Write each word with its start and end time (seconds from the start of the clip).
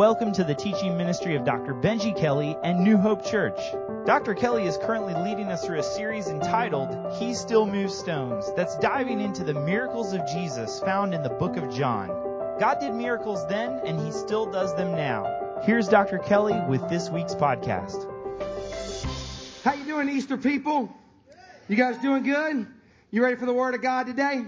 Welcome 0.00 0.32
to 0.32 0.44
the 0.44 0.54
teaching 0.54 0.96
ministry 0.96 1.34
of 1.36 1.44
Dr. 1.44 1.74
Benji 1.74 2.18
Kelly 2.18 2.56
and 2.64 2.82
New 2.82 2.96
Hope 2.96 3.22
Church. 3.22 3.60
Dr. 4.06 4.32
Kelly 4.32 4.64
is 4.66 4.78
currently 4.78 5.12
leading 5.12 5.48
us 5.48 5.62
through 5.62 5.78
a 5.78 5.82
series 5.82 6.28
entitled 6.28 6.88
He 7.18 7.34
Still 7.34 7.66
Moves 7.66 7.98
Stones 7.98 8.50
that's 8.56 8.78
diving 8.78 9.20
into 9.20 9.44
the 9.44 9.52
miracles 9.52 10.14
of 10.14 10.26
Jesus 10.26 10.80
found 10.80 11.12
in 11.12 11.22
the 11.22 11.28
book 11.28 11.58
of 11.58 11.70
John. 11.70 12.08
God 12.58 12.78
did 12.80 12.94
miracles 12.94 13.46
then 13.48 13.78
and 13.84 14.00
he 14.00 14.10
still 14.10 14.50
does 14.50 14.74
them 14.74 14.92
now. 14.92 15.60
Here's 15.64 15.86
Dr. 15.86 16.16
Kelly 16.16 16.58
with 16.66 16.88
this 16.88 17.10
week's 17.10 17.34
podcast. 17.34 18.06
How 19.64 19.74
you 19.74 19.84
doing 19.84 20.08
Easter 20.08 20.38
people? 20.38 20.88
You 21.68 21.76
guys 21.76 21.98
doing 21.98 22.22
good? 22.22 22.66
You 23.10 23.22
ready 23.22 23.36
for 23.36 23.44
the 23.44 23.52
word 23.52 23.74
of 23.74 23.82
God 23.82 24.06
today? 24.06 24.46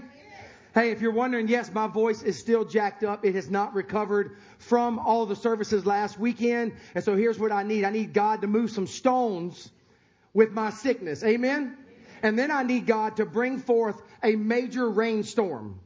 Hey, 0.73 0.89
if 0.89 1.01
you're 1.01 1.11
wondering, 1.11 1.47
yes, 1.47 1.71
my 1.71 1.85
voice 1.85 2.23
is 2.23 2.39
still 2.39 2.65
jacked 2.65 3.03
up. 3.03 3.23
It 3.23 3.35
has 3.35 3.47
not 3.47 3.75
recovered 3.75 4.37
from 4.57 4.97
all 4.97 5.27
the 5.27 5.35
services 5.35 5.85
last 5.85 6.17
weekend. 6.17 6.73
And 6.95 7.03
so 7.03 7.15
here's 7.15 7.37
what 7.37 7.51
I 7.51 7.61
need. 7.61 7.83
I 7.83 7.91
need 7.91 8.11
God 8.11 8.41
to 8.41 8.47
move 8.47 8.71
some 8.71 8.87
stones 8.87 9.69
with 10.33 10.51
my 10.51 10.71
sickness. 10.71 11.23
Amen? 11.23 11.77
And 12.23 12.39
then 12.39 12.49
I 12.49 12.63
need 12.63 12.87
God 12.87 13.17
to 13.17 13.25
bring 13.25 13.59
forth 13.59 14.01
a 14.23 14.35
major 14.35 14.89
rainstorm 14.89 15.79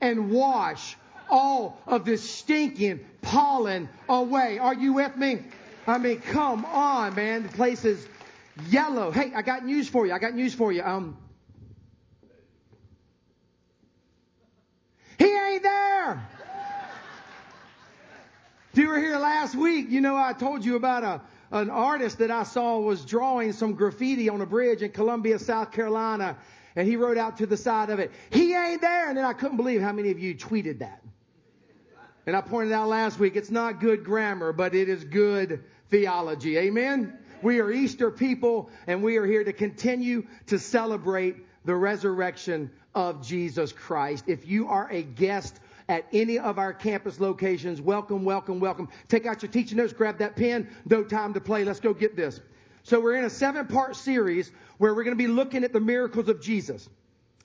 and 0.00 0.30
wash 0.30 0.96
all 1.28 1.80
of 1.86 2.04
this 2.04 2.28
stinking 2.28 3.04
pollen 3.20 3.88
away. 4.08 4.58
Are 4.58 4.74
you 4.74 4.92
with 4.92 5.16
me? 5.16 5.40
I 5.88 5.98
mean, 5.98 6.20
come 6.20 6.64
on, 6.66 7.16
man. 7.16 7.42
The 7.42 7.48
place 7.48 7.84
is 7.84 8.06
yellow. 8.68 9.10
Hey, 9.10 9.32
I 9.34 9.42
got 9.42 9.64
news 9.64 9.88
for 9.88 10.06
you. 10.06 10.12
I 10.12 10.20
got 10.20 10.34
news 10.34 10.54
for 10.54 10.70
you. 10.70 10.84
Um, 10.84 11.16
He 15.18 15.26
ain't 15.26 15.62
there. 15.62 16.28
If 18.72 18.78
you 18.78 18.88
were 18.88 18.98
here 18.98 19.18
last 19.18 19.54
week, 19.54 19.90
you 19.90 20.00
know 20.00 20.16
I 20.16 20.32
told 20.32 20.64
you 20.64 20.76
about 20.76 21.04
a 21.04 21.20
an 21.52 21.70
artist 21.70 22.18
that 22.18 22.32
I 22.32 22.42
saw 22.42 22.80
was 22.80 23.04
drawing 23.04 23.52
some 23.52 23.74
graffiti 23.74 24.28
on 24.28 24.40
a 24.40 24.46
bridge 24.46 24.82
in 24.82 24.90
Columbia, 24.90 25.38
South 25.38 25.70
Carolina, 25.70 26.36
and 26.74 26.88
he 26.88 26.96
wrote 26.96 27.16
out 27.16 27.36
to 27.36 27.46
the 27.46 27.56
side 27.56 27.90
of 27.90 28.00
it, 28.00 28.10
"He 28.30 28.54
ain't 28.54 28.80
there." 28.80 29.08
And 29.08 29.16
then 29.16 29.24
I 29.24 29.34
couldn't 29.34 29.56
believe 29.56 29.80
how 29.80 29.92
many 29.92 30.10
of 30.10 30.18
you 30.18 30.34
tweeted 30.34 30.80
that. 30.80 31.00
And 32.26 32.34
I 32.34 32.40
pointed 32.40 32.72
out 32.72 32.88
last 32.88 33.20
week, 33.20 33.36
it's 33.36 33.50
not 33.50 33.80
good 33.80 34.02
grammar, 34.02 34.52
but 34.52 34.74
it 34.74 34.88
is 34.88 35.04
good 35.04 35.62
theology. 35.90 36.58
Amen. 36.58 37.16
We 37.42 37.60
are 37.60 37.70
Easter 37.70 38.10
people, 38.10 38.70
and 38.86 39.02
we 39.02 39.18
are 39.18 39.26
here 39.26 39.44
to 39.44 39.52
continue 39.52 40.26
to 40.46 40.58
celebrate 40.58 41.36
the 41.64 41.76
resurrection 41.76 42.70
of 42.94 43.26
Jesus 43.26 43.72
Christ. 43.72 44.24
If 44.26 44.46
you 44.46 44.68
are 44.68 44.88
a 44.90 45.02
guest 45.02 45.58
at 45.88 46.06
any 46.12 46.38
of 46.38 46.58
our 46.58 46.72
campus 46.72 47.20
locations, 47.20 47.80
welcome, 47.80 48.24
welcome, 48.24 48.60
welcome. 48.60 48.88
Take 49.08 49.26
out 49.26 49.42
your 49.42 49.50
teaching 49.50 49.78
notes, 49.78 49.92
grab 49.92 50.18
that 50.18 50.36
pen. 50.36 50.68
No 50.84 51.04
time 51.04 51.34
to 51.34 51.40
play. 51.40 51.64
Let's 51.64 51.80
go 51.80 51.92
get 51.92 52.16
this. 52.16 52.40
So 52.82 53.00
we're 53.00 53.16
in 53.16 53.24
a 53.24 53.30
seven 53.30 53.66
part 53.66 53.96
series 53.96 54.52
where 54.78 54.94
we're 54.94 55.04
going 55.04 55.16
to 55.16 55.22
be 55.22 55.28
looking 55.28 55.64
at 55.64 55.72
the 55.72 55.80
miracles 55.80 56.28
of 56.28 56.40
Jesus. 56.40 56.88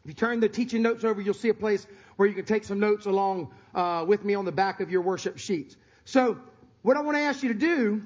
If 0.03 0.09
you 0.09 0.14
turn 0.14 0.39
the 0.39 0.50
teaching 0.50 0.81
notes 0.81 1.03
over, 1.03 1.22
you'll 1.22 1.33
see 1.33 1.50
a 1.50 1.53
place 1.53 1.86
where 2.16 2.28
you 2.28 2.36
can 2.36 2.45
take 2.45 2.63
some 2.63 2.80
notes 2.80 3.06
along 3.06 3.53
uh, 3.73 4.06
with 4.08 4.23
me 4.23 4.36
on 4.36 4.45
the 4.45 4.52
back 4.52 4.81
of 4.81 4.91
your 4.91 5.02
worship 5.02 5.38
sheets. 5.38 5.75
So 6.06 6.38
what 6.81 6.97
I 6.97 7.02
want 7.02 7.17
to 7.17 7.22
ask 7.22 7.44
you 7.44 7.53
to 7.53 7.59
do 7.59 8.02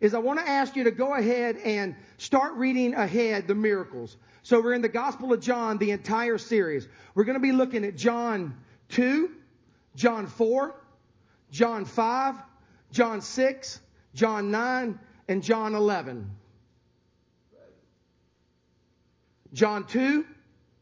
is 0.00 0.14
I 0.14 0.18
want 0.18 0.40
to 0.40 0.48
ask 0.48 0.74
you 0.74 0.84
to 0.84 0.90
go 0.90 1.14
ahead 1.14 1.56
and 1.58 1.94
start 2.18 2.54
reading 2.54 2.94
ahead 2.94 3.46
the 3.46 3.54
miracles. 3.54 4.16
So 4.42 4.60
we're 4.60 4.74
in 4.74 4.82
the 4.82 4.88
Gospel 4.88 5.32
of 5.32 5.40
John, 5.40 5.78
the 5.78 5.92
entire 5.92 6.36
series. 6.36 6.88
We're 7.14 7.24
going 7.24 7.34
to 7.34 7.40
be 7.40 7.52
looking 7.52 7.84
at 7.84 7.96
John 7.96 8.56
2, 8.88 9.30
John 9.94 10.26
4, 10.26 10.74
John 11.50 11.84
5, 11.84 12.34
John 12.90 13.20
6, 13.20 13.80
John 14.14 14.50
9, 14.50 14.98
and 15.28 15.42
John 15.42 15.74
11. 15.74 16.30
John 19.52 19.86
2, 19.86 20.26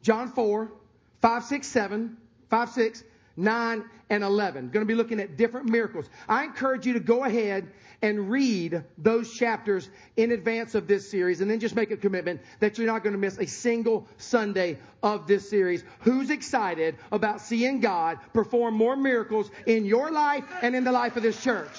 John 0.03 0.29
4, 0.29 0.73
5, 1.21 1.45
6, 1.45 1.67
7, 1.67 2.17
5, 2.49 2.71
6, 2.71 3.05
9, 3.41 3.85
and 4.11 4.25
11. 4.25 4.71
Going 4.71 4.85
to 4.85 4.89
be 4.89 4.97
looking 4.97 5.21
at 5.21 5.37
different 5.37 5.69
miracles. 5.69 6.07
I 6.29 6.45
encourage 6.45 6.85
you 6.85 6.95
to 6.95 7.01
go 7.01 7.25
ahead 7.25 7.69
and 8.03 8.31
read 8.31 8.83
those 8.99 9.33
chapters 9.33 9.89
in 10.17 10.33
advance 10.33 10.75
of 10.75 10.89
this 10.89 11.09
series 11.11 11.41
and 11.41 11.51
then 11.51 11.61
just 11.61 11.77
make 11.77 11.91
a 11.91 11.97
commitment 11.97 12.41
that 12.59 12.77
you're 12.77 12.87
not 12.87 13.05
going 13.05 13.13
to 13.13 13.19
miss 13.19 13.39
a 13.39 13.47
single 13.47 14.09
Sunday 14.17 14.79
of 15.03 15.27
this 15.27 15.49
series. 15.49 15.85
Who's 16.01 16.31
excited 16.31 16.97
about 17.13 17.41
seeing 17.41 17.81
God 17.81 18.19
perform 18.33 18.75
more 18.75 18.97
miracles 18.97 19.51
in 19.67 19.85
your 19.85 20.11
life 20.11 20.45
and 20.63 20.75
in 20.75 20.83
the 20.85 20.93
life 20.93 21.17
of 21.17 21.23
this 21.23 21.41
church? 21.43 21.71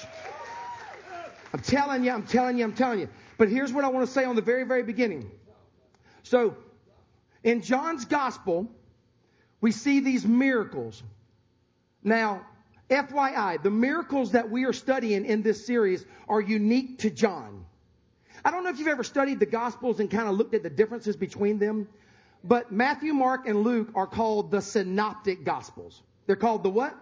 I'm 1.52 1.60
telling 1.60 2.04
you, 2.04 2.12
I'm 2.12 2.24
telling 2.24 2.56
you, 2.56 2.64
I'm 2.64 2.72
telling 2.72 3.00
you. 3.00 3.08
But 3.36 3.50
here's 3.50 3.72
what 3.72 3.84
I 3.84 3.88
want 3.88 4.06
to 4.06 4.12
say 4.12 4.24
on 4.24 4.36
the 4.36 4.42
very, 4.42 4.64
very 4.64 4.82
beginning. 4.82 5.30
So, 6.22 6.56
in 7.44 7.60
John's 7.60 8.04
gospel, 8.04 8.70
we 9.60 9.72
see 9.72 10.00
these 10.00 10.24
miracles. 10.24 11.02
Now, 12.04 12.46
FYI, 12.90 13.62
the 13.62 13.70
miracles 13.70 14.32
that 14.32 14.50
we 14.50 14.64
are 14.64 14.72
studying 14.72 15.24
in 15.24 15.42
this 15.42 15.66
series 15.66 16.04
are 16.28 16.40
unique 16.40 16.98
to 17.00 17.10
John. 17.10 17.64
I 18.44 18.50
don't 18.50 18.64
know 18.64 18.70
if 18.70 18.78
you've 18.78 18.88
ever 18.88 19.04
studied 19.04 19.40
the 19.40 19.46
Gospels 19.46 20.00
and 20.00 20.10
kind 20.10 20.28
of 20.28 20.34
looked 20.34 20.54
at 20.54 20.62
the 20.62 20.70
differences 20.70 21.16
between 21.16 21.58
them, 21.58 21.88
but 22.44 22.72
Matthew, 22.72 23.14
Mark, 23.14 23.46
and 23.46 23.62
Luke 23.62 23.90
are 23.94 24.06
called 24.06 24.50
the 24.50 24.60
Synoptic 24.60 25.44
Gospels. 25.44 26.02
They're 26.26 26.36
called 26.36 26.64
the 26.64 26.70
what? 26.70 26.94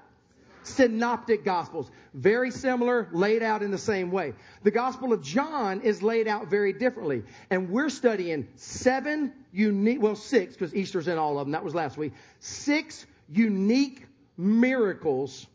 Synoptic 0.62 1.44
Gospels. 1.44 1.90
Very 2.12 2.50
similar, 2.50 3.08
laid 3.12 3.42
out 3.42 3.62
in 3.62 3.70
the 3.70 3.78
same 3.78 4.10
way. 4.10 4.34
The 4.62 4.70
Gospel 4.70 5.12
of 5.14 5.22
John 5.22 5.80
is 5.80 6.02
laid 6.02 6.28
out 6.28 6.48
very 6.48 6.74
differently. 6.74 7.22
And 7.48 7.70
we're 7.70 7.88
studying 7.88 8.46
seven 8.56 9.32
unique, 9.52 10.02
well, 10.02 10.16
six, 10.16 10.52
because 10.54 10.74
Easter's 10.74 11.08
in 11.08 11.16
all 11.16 11.38
of 11.38 11.46
them. 11.46 11.52
That 11.52 11.64
was 11.64 11.74
last 11.74 11.96
week. 11.96 12.12
Six 12.40 13.06
unique 13.32 14.06
miracles 14.40 15.46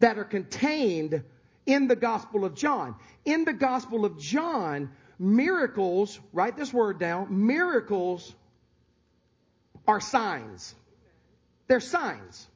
that 0.00 0.18
are 0.18 0.24
contained 0.24 1.22
in 1.66 1.88
the 1.88 1.96
Gospel 1.96 2.44
of 2.44 2.54
John. 2.54 2.94
In 3.24 3.44
the 3.44 3.52
Gospel 3.52 4.04
of 4.04 4.18
John, 4.18 4.90
miracles, 5.18 6.20
write 6.32 6.56
this 6.56 6.72
word 6.72 6.98
down, 6.98 7.46
miracles 7.46 8.34
are 9.88 10.00
signs. 10.00 10.74
They're 11.66 11.80
signs. 11.80 12.46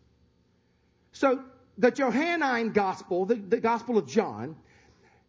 So 1.12 1.42
the 1.78 1.90
Johannine 1.90 2.72
Gospel, 2.72 3.24
the, 3.24 3.36
the 3.36 3.60
Gospel 3.60 3.98
of 3.98 4.06
John, 4.06 4.56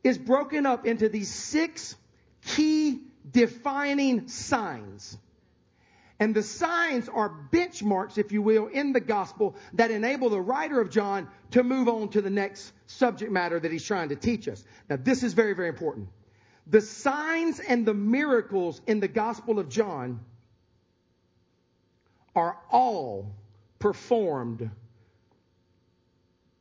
is 0.03 0.17
broken 0.17 0.65
up 0.65 0.85
into 0.85 1.09
these 1.09 1.33
six 1.33 1.95
key 2.45 2.99
defining 3.29 4.27
signs. 4.27 5.17
And 6.19 6.35
the 6.35 6.43
signs 6.43 7.07
are 7.07 7.29
benchmarks, 7.51 8.17
if 8.17 8.33
you 8.33 8.41
will, 8.41 8.67
in 8.67 8.91
the 8.91 8.99
gospel 8.99 9.55
that 9.73 9.89
enable 9.89 10.29
the 10.29 10.41
writer 10.41 10.81
of 10.81 10.89
John 10.89 11.29
to 11.51 11.63
move 11.63 11.87
on 11.87 12.09
to 12.09 12.21
the 12.21 12.29
next 12.29 12.73
subject 12.87 13.31
matter 13.31 13.57
that 13.57 13.71
he's 13.71 13.85
trying 13.85 14.09
to 14.09 14.17
teach 14.17 14.47
us. 14.49 14.63
Now, 14.89 14.97
this 15.01 15.23
is 15.23 15.33
very, 15.33 15.53
very 15.53 15.69
important. 15.69 16.09
The 16.67 16.81
signs 16.81 17.59
and 17.61 17.85
the 17.85 17.93
miracles 17.93 18.81
in 18.85 18.99
the 18.99 19.07
gospel 19.07 19.59
of 19.59 19.69
John 19.69 20.19
are 22.35 22.57
all 22.69 23.33
performed 23.79 24.69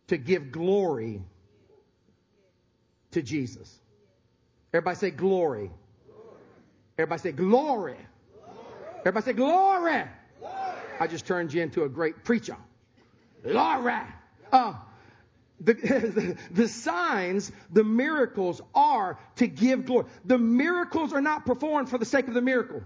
to 0.07 0.17
give 0.17 0.53
glory 0.53 1.21
to 3.11 3.23
Jesus. 3.23 3.77
Everybody 4.73 4.97
say 4.97 5.11
glory. 5.11 5.71
Everybody 6.97 7.23
say 7.23 7.33
glory. 7.33 7.97
Everybody 9.09 9.25
say 9.25 9.37
glory. 9.37 10.05
glory. 10.39 10.55
I 11.01 11.07
just 11.07 11.27
turned 11.27 11.55
you 11.55 11.63
into 11.63 11.85
a 11.85 11.89
great 11.89 12.25
preacher. 12.25 12.59
Glory. 13.43 13.95
Uh, 14.53 14.75
the, 15.63 16.37
the, 16.51 16.69
signs, 16.69 17.51
the 17.73 17.85
miracles 17.85 18.61
are 18.75 19.19
to 19.37 19.47
give 19.47 19.87
glory. 19.87 20.05
The 20.27 20.37
miracles 20.37 21.15
are 21.15 21.23
not 21.23 21.47
performed 21.47 21.89
for 21.89 21.97
the 21.97 22.05
sake 22.05 22.29
of 22.29 22.35
the 22.35 22.43
miracle. 22.43 22.83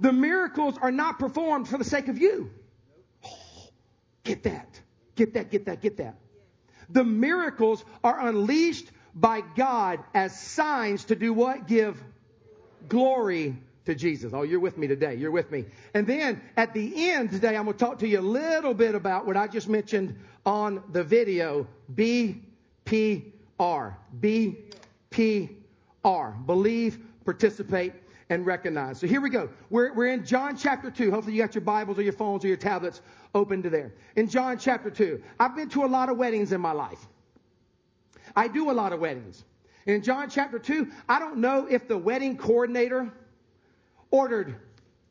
The 0.00 0.12
miracles 0.12 0.76
are 0.76 0.92
not 0.92 1.18
performed 1.18 1.66
for 1.66 1.78
the 1.78 1.84
sake 1.84 2.08
of 2.08 2.18
you. 2.18 2.50
Oh, 3.24 3.30
get 4.24 4.42
that. 4.42 4.68
Get 5.14 5.32
that, 5.32 5.50
get 5.50 5.64
that, 5.64 5.80
get 5.80 5.96
that. 5.96 6.16
The 6.90 7.04
miracles 7.04 7.82
are 8.04 8.28
unleashed 8.28 8.90
by 9.14 9.40
God 9.56 10.00
as 10.12 10.38
signs 10.38 11.06
to 11.06 11.16
do 11.16 11.32
what? 11.32 11.66
Give 11.66 11.98
glory 12.86 13.56
to 13.90 13.96
Jesus. 13.96 14.32
Oh, 14.32 14.42
you're 14.42 14.60
with 14.60 14.78
me 14.78 14.86
today. 14.86 15.16
You're 15.16 15.32
with 15.32 15.50
me. 15.50 15.64
And 15.94 16.06
then 16.06 16.40
at 16.56 16.72
the 16.72 17.10
end 17.10 17.30
today, 17.30 17.56
I'm 17.56 17.64
going 17.64 17.76
to 17.76 17.84
talk 17.84 17.98
to 17.98 18.08
you 18.08 18.20
a 18.20 18.22
little 18.22 18.72
bit 18.72 18.94
about 18.94 19.26
what 19.26 19.36
I 19.36 19.48
just 19.48 19.68
mentioned 19.68 20.16
on 20.46 20.82
the 20.92 21.02
video 21.02 21.66
BPR. 21.94 23.94
BPR. 24.20 26.46
Believe, 26.46 26.98
participate, 27.24 27.92
and 28.30 28.46
recognize. 28.46 29.00
So 29.00 29.08
here 29.08 29.20
we 29.20 29.28
go. 29.28 29.48
We're, 29.70 29.92
we're 29.92 30.12
in 30.12 30.24
John 30.24 30.56
chapter 30.56 30.90
2. 30.90 31.10
Hopefully 31.10 31.34
you 31.34 31.42
got 31.42 31.56
your 31.56 31.62
Bibles 31.62 31.98
or 31.98 32.02
your 32.02 32.12
phones 32.12 32.44
or 32.44 32.48
your 32.48 32.56
tablets 32.56 33.02
open 33.34 33.60
to 33.64 33.70
there. 33.70 33.92
In 34.14 34.28
John 34.28 34.56
chapter 34.56 34.88
2. 34.88 35.20
I've 35.40 35.56
been 35.56 35.68
to 35.70 35.84
a 35.84 35.86
lot 35.86 36.08
of 36.08 36.16
weddings 36.16 36.52
in 36.52 36.60
my 36.60 36.72
life. 36.72 37.08
I 38.36 38.46
do 38.46 38.70
a 38.70 38.72
lot 38.72 38.92
of 38.92 39.00
weddings. 39.00 39.44
In 39.86 40.02
John 40.02 40.30
chapter 40.30 40.60
2, 40.60 40.88
I 41.08 41.18
don't 41.18 41.38
know 41.38 41.66
if 41.66 41.88
the 41.88 41.98
wedding 41.98 42.36
coordinator 42.36 43.10
ordered 44.10 44.56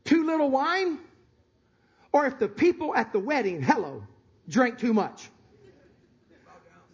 too 0.05 0.25
little 0.25 0.49
wine 0.49 0.99
or 2.11 2.25
if 2.25 2.39
the 2.39 2.47
people 2.47 2.95
at 2.95 3.11
the 3.13 3.19
wedding, 3.19 3.61
hello, 3.61 4.03
drank 4.47 4.77
too 4.77 4.93
much. 4.93 5.29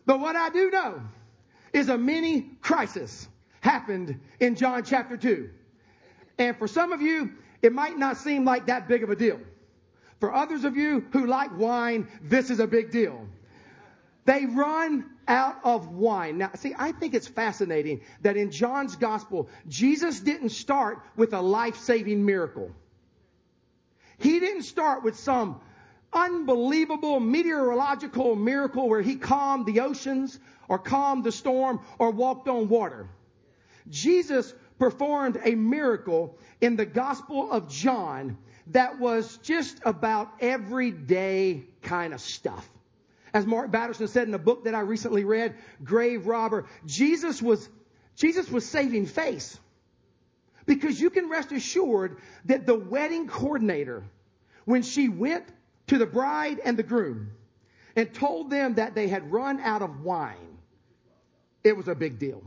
But 0.06 0.20
what 0.20 0.36
I 0.36 0.50
do 0.50 0.70
know 0.70 1.02
is 1.74 1.90
a 1.90 1.98
mini 1.98 2.52
crisis 2.62 3.28
happened 3.62 4.20
in 4.40 4.56
John 4.56 4.84
chapter 4.84 5.18
2. 5.18 5.50
And 6.38 6.56
for 6.58 6.68
some 6.68 6.92
of 6.92 7.02
you, 7.02 7.32
it 7.62 7.74
might 7.74 7.98
not 7.98 8.18
seem 8.18 8.46
like 8.46 8.68
that 8.68 8.88
big 8.88 9.04
of 9.04 9.10
a 9.10 9.16
deal. 9.16 9.40
For 10.20 10.34
others 10.34 10.64
of 10.64 10.78
you 10.78 11.06
who 11.12 11.26
like 11.26 11.56
wine, 11.58 12.08
this 12.22 12.50
is 12.50 12.60
a 12.60 12.68
big 12.68 12.92
deal. 12.92 13.28
They 14.26 14.46
run 14.46 15.06
out 15.28 15.58
of 15.64 15.88
wine. 15.88 16.40
Now, 16.40 16.52
see, 16.56 16.74
I 16.78 16.92
think 16.92 17.14
it's 17.14 17.28
fascinating 17.28 18.02
that 18.22 18.38
in 18.38 18.52
John's 18.52 18.96
gospel, 18.96 19.50
Jesus 19.68 20.20
didn't 20.20 20.50
start 20.50 21.00
with 21.16 21.34
a 21.34 21.42
life-saving 21.42 22.26
miracle. 22.26 22.72
He 24.18 24.40
didn't 24.40 24.64
start 24.64 25.04
with 25.04 25.18
some 25.18 25.62
unbelievable 26.12 27.20
meteorological 27.20 28.36
miracle 28.36 28.88
where 28.88 29.02
he 29.02 29.16
calmed 29.16 29.66
the 29.66 29.82
oceans 29.82 30.40
or 30.68 30.80
calmed 30.80 31.24
the 31.24 31.32
storm 31.32 31.82
or 32.00 32.12
walked 32.12 32.48
on 32.48 32.70
water. 32.70 33.08
Jesus 33.90 34.54
performed 34.80 35.40
a 35.44 35.54
miracle 35.56 36.38
in 36.62 36.76
the 36.76 36.86
Gospel 36.86 37.52
of 37.52 37.70
John 37.70 38.38
that 38.68 39.00
was 39.00 39.38
just 39.38 39.80
about 39.86 40.30
everyday 40.40 41.66
kind 41.84 42.14
of 42.14 42.22
stuff. 42.22 42.68
As 43.36 43.46
Mark 43.46 43.70
Batterson 43.70 44.08
said 44.08 44.30
in 44.30 44.34
a 44.34 44.40
book 44.40 44.64
that 44.64 44.74
I 44.76 44.80
recently 44.80 45.26
read, 45.26 45.56
Grave 45.84 46.26
Robber, 46.26 46.68
Jesus 46.86 47.42
was, 47.42 47.68
Jesus 48.16 48.50
was 48.50 48.66
saving 48.66 49.08
face. 49.08 49.60
Because 50.66 51.02
you 51.02 51.10
can 51.10 51.30
rest 51.30 51.52
assured 51.52 52.22
that 52.46 52.66
the 52.66 52.76
wedding 52.76 53.28
coordinator, 53.28 54.06
when 54.64 54.84
she 54.84 55.10
went 55.10 55.44
to 55.88 55.98
the 55.98 56.06
bride 56.06 56.62
and 56.64 56.78
the 56.78 56.84
groom 56.84 57.32
and 57.98 58.14
told 58.14 58.52
them 58.52 58.76
that 58.76 58.96
they 58.96 59.10
had 59.10 59.30
run 59.30 59.60
out 59.60 59.82
of 59.82 60.00
wine, 60.00 60.58
it 61.62 61.76
was 61.76 61.90
a 61.90 61.96
big 61.96 62.18
deal. 62.18 62.42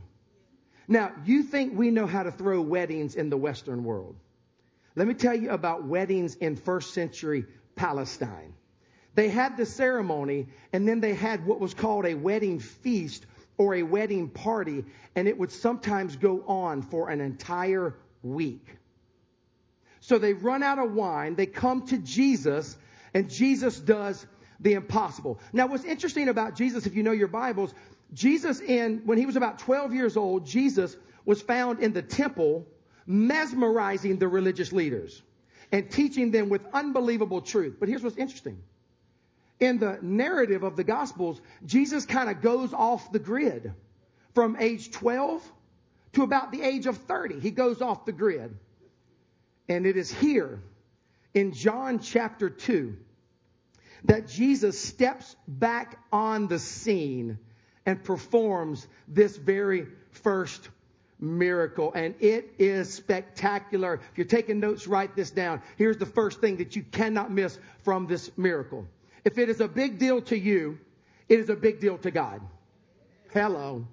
Now, 0.89 1.13
you 1.27 1.43
think 1.43 1.77
we 1.77 1.91
know 1.91 2.07
how 2.07 2.23
to 2.23 2.33
throw 2.33 2.63
weddings 2.63 3.15
in 3.15 3.29
the 3.29 3.37
Western 3.37 3.85
world. 3.85 4.17
Let 4.97 5.07
me 5.07 5.13
tell 5.13 5.35
you 5.35 5.51
about 5.51 5.85
weddings 5.85 6.35
in 6.37 6.57
first 6.57 6.95
century 6.95 7.45
Palestine. 7.77 8.55
They 9.19 9.31
had 9.31 9.57
the 9.57 9.67
ceremony 9.67 10.47
and 10.73 10.87
then 10.87 11.01
they 11.01 11.13
had 11.13 11.45
what 11.45 11.59
was 11.59 11.75
called 11.75 12.07
a 12.07 12.15
wedding 12.15 12.61
feast 12.61 13.27
or 13.57 13.75
a 13.75 13.83
wedding 13.83 14.29
party, 14.29 14.85
and 15.17 15.27
it 15.27 15.37
would 15.37 15.51
sometimes 15.51 16.15
go 16.15 16.45
on 16.47 16.83
for 16.83 17.11
an 17.11 17.21
entire 17.21 17.97
week. 18.23 18.65
So 19.99 20.19
they 20.19 20.35
run 20.35 20.63
out 20.63 20.79
of 20.79 20.93
wine, 20.93 21.35
they 21.35 21.47
come 21.47 21.85
to 21.89 21.99
Jesus, 21.99 22.77
and 23.13 23.29
Jesus 23.29 23.81
does 23.81 24.25
the 24.61 24.75
impossible. 24.75 25.41
Now, 25.53 25.67
what's 25.67 25.83
interesting 25.83 26.29
about 26.29 26.55
Jesus, 26.55 26.87
if 26.87 26.95
you 26.95 27.03
know 27.03 27.11
your 27.11 27.27
Bibles, 27.27 27.75
Jesus 28.15 28.61
in, 28.61 29.03
when 29.05 29.19
he 29.19 29.27
was 29.27 29.35
about 29.35 29.59
12 29.59 29.95
years 29.95 30.17
old, 30.17 30.47
Jesus 30.47 30.97
was 31.25 31.43
found 31.43 31.81
in 31.81 31.93
the 31.93 32.03
temple 32.03 32.69
mesmerizing 33.05 34.19
the 34.19 34.29
religious 34.29 34.73
leaders 34.73 35.21
and 35.73 35.91
teaching 35.91 36.31
them 36.31 36.51
with 36.51 36.63
unbelievable 36.73 37.41
truth. 37.41 37.79
But 37.81 37.89
here's 37.89 38.05
what's 38.05 38.17
interesting. 38.17 38.63
In 39.61 39.79
the 39.79 39.99
narrative 40.03 40.63
of 40.63 40.77
the 40.77 40.85
Gospels, 40.85 41.41
Jesus 41.67 42.07
kind 42.07 42.31
of 42.31 42.41
goes 42.41 42.73
off 42.73 43.11
the 43.11 43.19
grid 43.19 43.73
from 44.35 44.57
age 44.59 44.91
12 44.93 45.43
to 46.13 46.23
about 46.23 46.53
the 46.53 46.63
age 46.63 46.87
of 46.87 46.97
30. 46.97 47.41
He 47.41 47.51
goes 47.51 47.83
off 47.83 48.05
the 48.05 48.13
grid. 48.13 48.57
And 49.69 49.85
it 49.85 49.97
is 49.97 50.11
here 50.11 50.61
in 51.35 51.53
John 51.53 51.99
chapter 51.99 52.49
2 52.49 52.97
that 54.05 54.29
Jesus 54.29 54.81
steps 54.81 55.35
back 55.47 55.99
on 56.13 56.47
the 56.47 56.59
scene 56.59 57.39
and 57.85 58.03
performs 58.03 58.87
this 59.09 59.37
very 59.37 59.87
first 60.13 60.69
miracle. 61.19 61.93
And 61.93 62.15
it 62.21 62.55
is 62.59 62.93
spectacular. 62.95 63.95
If 63.95 64.19
you're 64.19 64.27
taking 64.27 64.61
notes, 64.61 64.87
write 64.87 65.17
this 65.17 65.31
down. 65.31 65.63
Here's 65.77 65.97
the 65.97 66.07
first 66.07 66.41
thing 66.41 66.59
that 66.59 66.77
you 66.77 66.83
cannot 66.83 67.33
miss 67.33 67.59
from 67.83 68.07
this 68.07 68.31
miracle. 68.37 68.87
If 69.25 69.39
it 69.39 69.49
is 69.49 69.61
a 69.61 69.69
big 69.69 69.99
deal 69.99 70.23
to 70.23 70.39
you, 70.39 70.79
it 71.29 71.39
is 71.39 71.51
a 71.51 71.57
big 71.57 71.81
deal 71.81 71.99
to 71.99 72.11
God. 72.11 72.41
Hello. 73.33 73.87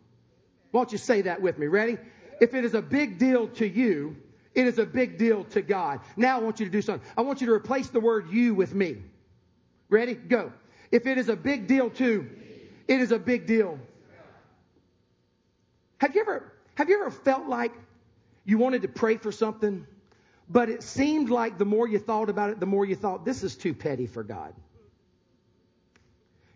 Why 0.72 0.80
don't 0.80 0.92
you 0.92 0.98
say 0.98 1.22
that 1.24 1.42
with 1.42 1.58
me? 1.58 1.68
Ready? 1.68 1.98
If 2.42 2.54
it 2.54 2.66
is 2.66 2.74
a 2.74 2.82
big 2.82 3.18
deal 3.18 3.48
to 3.48 3.68
you, 3.68 4.18
it 4.54 4.68
is 4.68 4.78
a 4.78 4.86
big 4.86 5.18
deal 5.18 5.44
to 5.46 5.62
God. 5.62 6.00
Now 6.16 6.40
I 6.40 6.42
want 6.42 6.60
you 6.60 6.66
to 6.66 6.72
do 6.72 6.82
something. 6.82 7.08
I 7.18 7.22
want 7.22 7.42
you 7.42 7.48
to 7.48 7.54
replace 7.54 7.90
the 7.90 8.00
word 8.00 8.30
you 8.30 8.56
with 8.56 8.74
me. 8.74 8.98
Ready? 9.90 10.16
Go. 10.16 10.52
If 10.92 11.08
it 11.08 11.18
is 11.18 11.30
a 11.30 11.36
big 11.36 11.68
deal 11.68 11.90
to 11.92 12.30
it 12.88 13.02
is 13.02 13.12
a 13.12 13.20
big 13.20 13.48
deal. 13.48 13.80
Have 15.98 16.14
you 16.14 16.22
ever, 16.22 16.54
have 16.76 16.90
you 16.90 17.00
ever 17.02 17.12
felt 17.12 17.48
like 17.48 17.72
you 18.44 18.58
wanted 18.58 18.84
to 18.84 18.88
pray 18.88 19.18
for 19.18 19.32
something, 19.32 19.88
but 20.50 20.70
it 20.70 20.84
seemed 20.84 21.30
like 21.30 21.58
the 21.58 21.66
more 21.66 21.88
you 21.88 21.98
thought 21.98 22.30
about 22.30 22.52
it, 22.52 22.60
the 22.60 22.66
more 22.66 22.86
you 22.86 22.96
thought, 22.96 23.26
this 23.26 23.44
is 23.44 23.56
too 23.56 23.74
petty 23.74 24.06
for 24.06 24.24
God? 24.24 24.54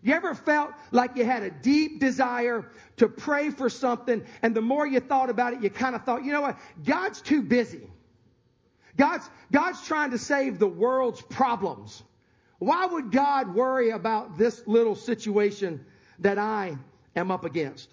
You 0.02 0.14
ever 0.14 0.34
felt 0.34 0.72
like 0.92 1.16
you 1.16 1.24
had 1.24 1.42
a 1.42 1.50
deep 1.50 2.00
desire 2.00 2.70
to 2.96 3.08
pray 3.08 3.50
for 3.50 3.68
something, 3.68 4.24
and 4.42 4.54
the 4.54 4.62
more 4.62 4.86
you 4.86 5.00
thought 5.00 5.28
about 5.28 5.52
it, 5.52 5.62
you 5.62 5.70
kind 5.70 5.94
of 5.94 6.04
thought, 6.04 6.24
you 6.24 6.32
know 6.32 6.40
what? 6.40 6.58
God's 6.84 7.20
too 7.20 7.42
busy. 7.42 7.90
God's, 8.96 9.28
God's 9.52 9.84
trying 9.86 10.12
to 10.12 10.18
save 10.18 10.58
the 10.58 10.66
world's 10.66 11.20
problems. 11.20 12.02
Why 12.58 12.86
would 12.86 13.10
God 13.10 13.54
worry 13.54 13.90
about 13.90 14.36
this 14.38 14.62
little 14.66 14.96
situation 14.96 15.84
that 16.20 16.38
I 16.38 16.76
am 17.16 17.30
up 17.30 17.44
against. 17.44 17.88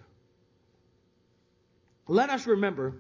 Let 2.08 2.30
us 2.30 2.48
remember 2.48 2.94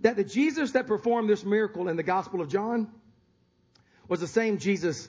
that 0.00 0.16
the 0.16 0.24
Jesus 0.24 0.72
that 0.72 0.86
performed 0.86 1.28
this 1.28 1.44
miracle 1.44 1.88
in 1.88 1.96
the 1.96 2.02
Gospel 2.02 2.40
of 2.40 2.48
John 2.48 2.90
was 4.08 4.20
the 4.20 4.26
same 4.26 4.58
Jesus 4.58 5.08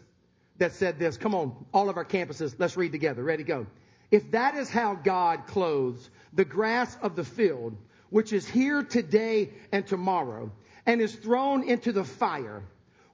that 0.61 0.73
said 0.73 0.99
this. 0.99 1.17
Come 1.17 1.33
on, 1.33 1.65
all 1.73 1.89
of 1.89 1.97
our 1.97 2.05
campuses, 2.05 2.53
let's 2.59 2.77
read 2.77 2.91
together. 2.91 3.23
Ready, 3.23 3.43
go. 3.43 3.65
If 4.11 4.29
that 4.31 4.53
is 4.53 4.69
how 4.69 4.93
God 4.93 5.47
clothes 5.47 6.07
the 6.33 6.45
grass 6.45 6.95
of 7.01 7.15
the 7.15 7.23
field, 7.23 7.75
which 8.11 8.31
is 8.31 8.47
here 8.47 8.83
today 8.83 9.49
and 9.71 9.87
tomorrow, 9.87 10.51
and 10.85 11.01
is 11.01 11.15
thrown 11.15 11.63
into 11.63 11.91
the 11.91 12.03
fire, 12.03 12.61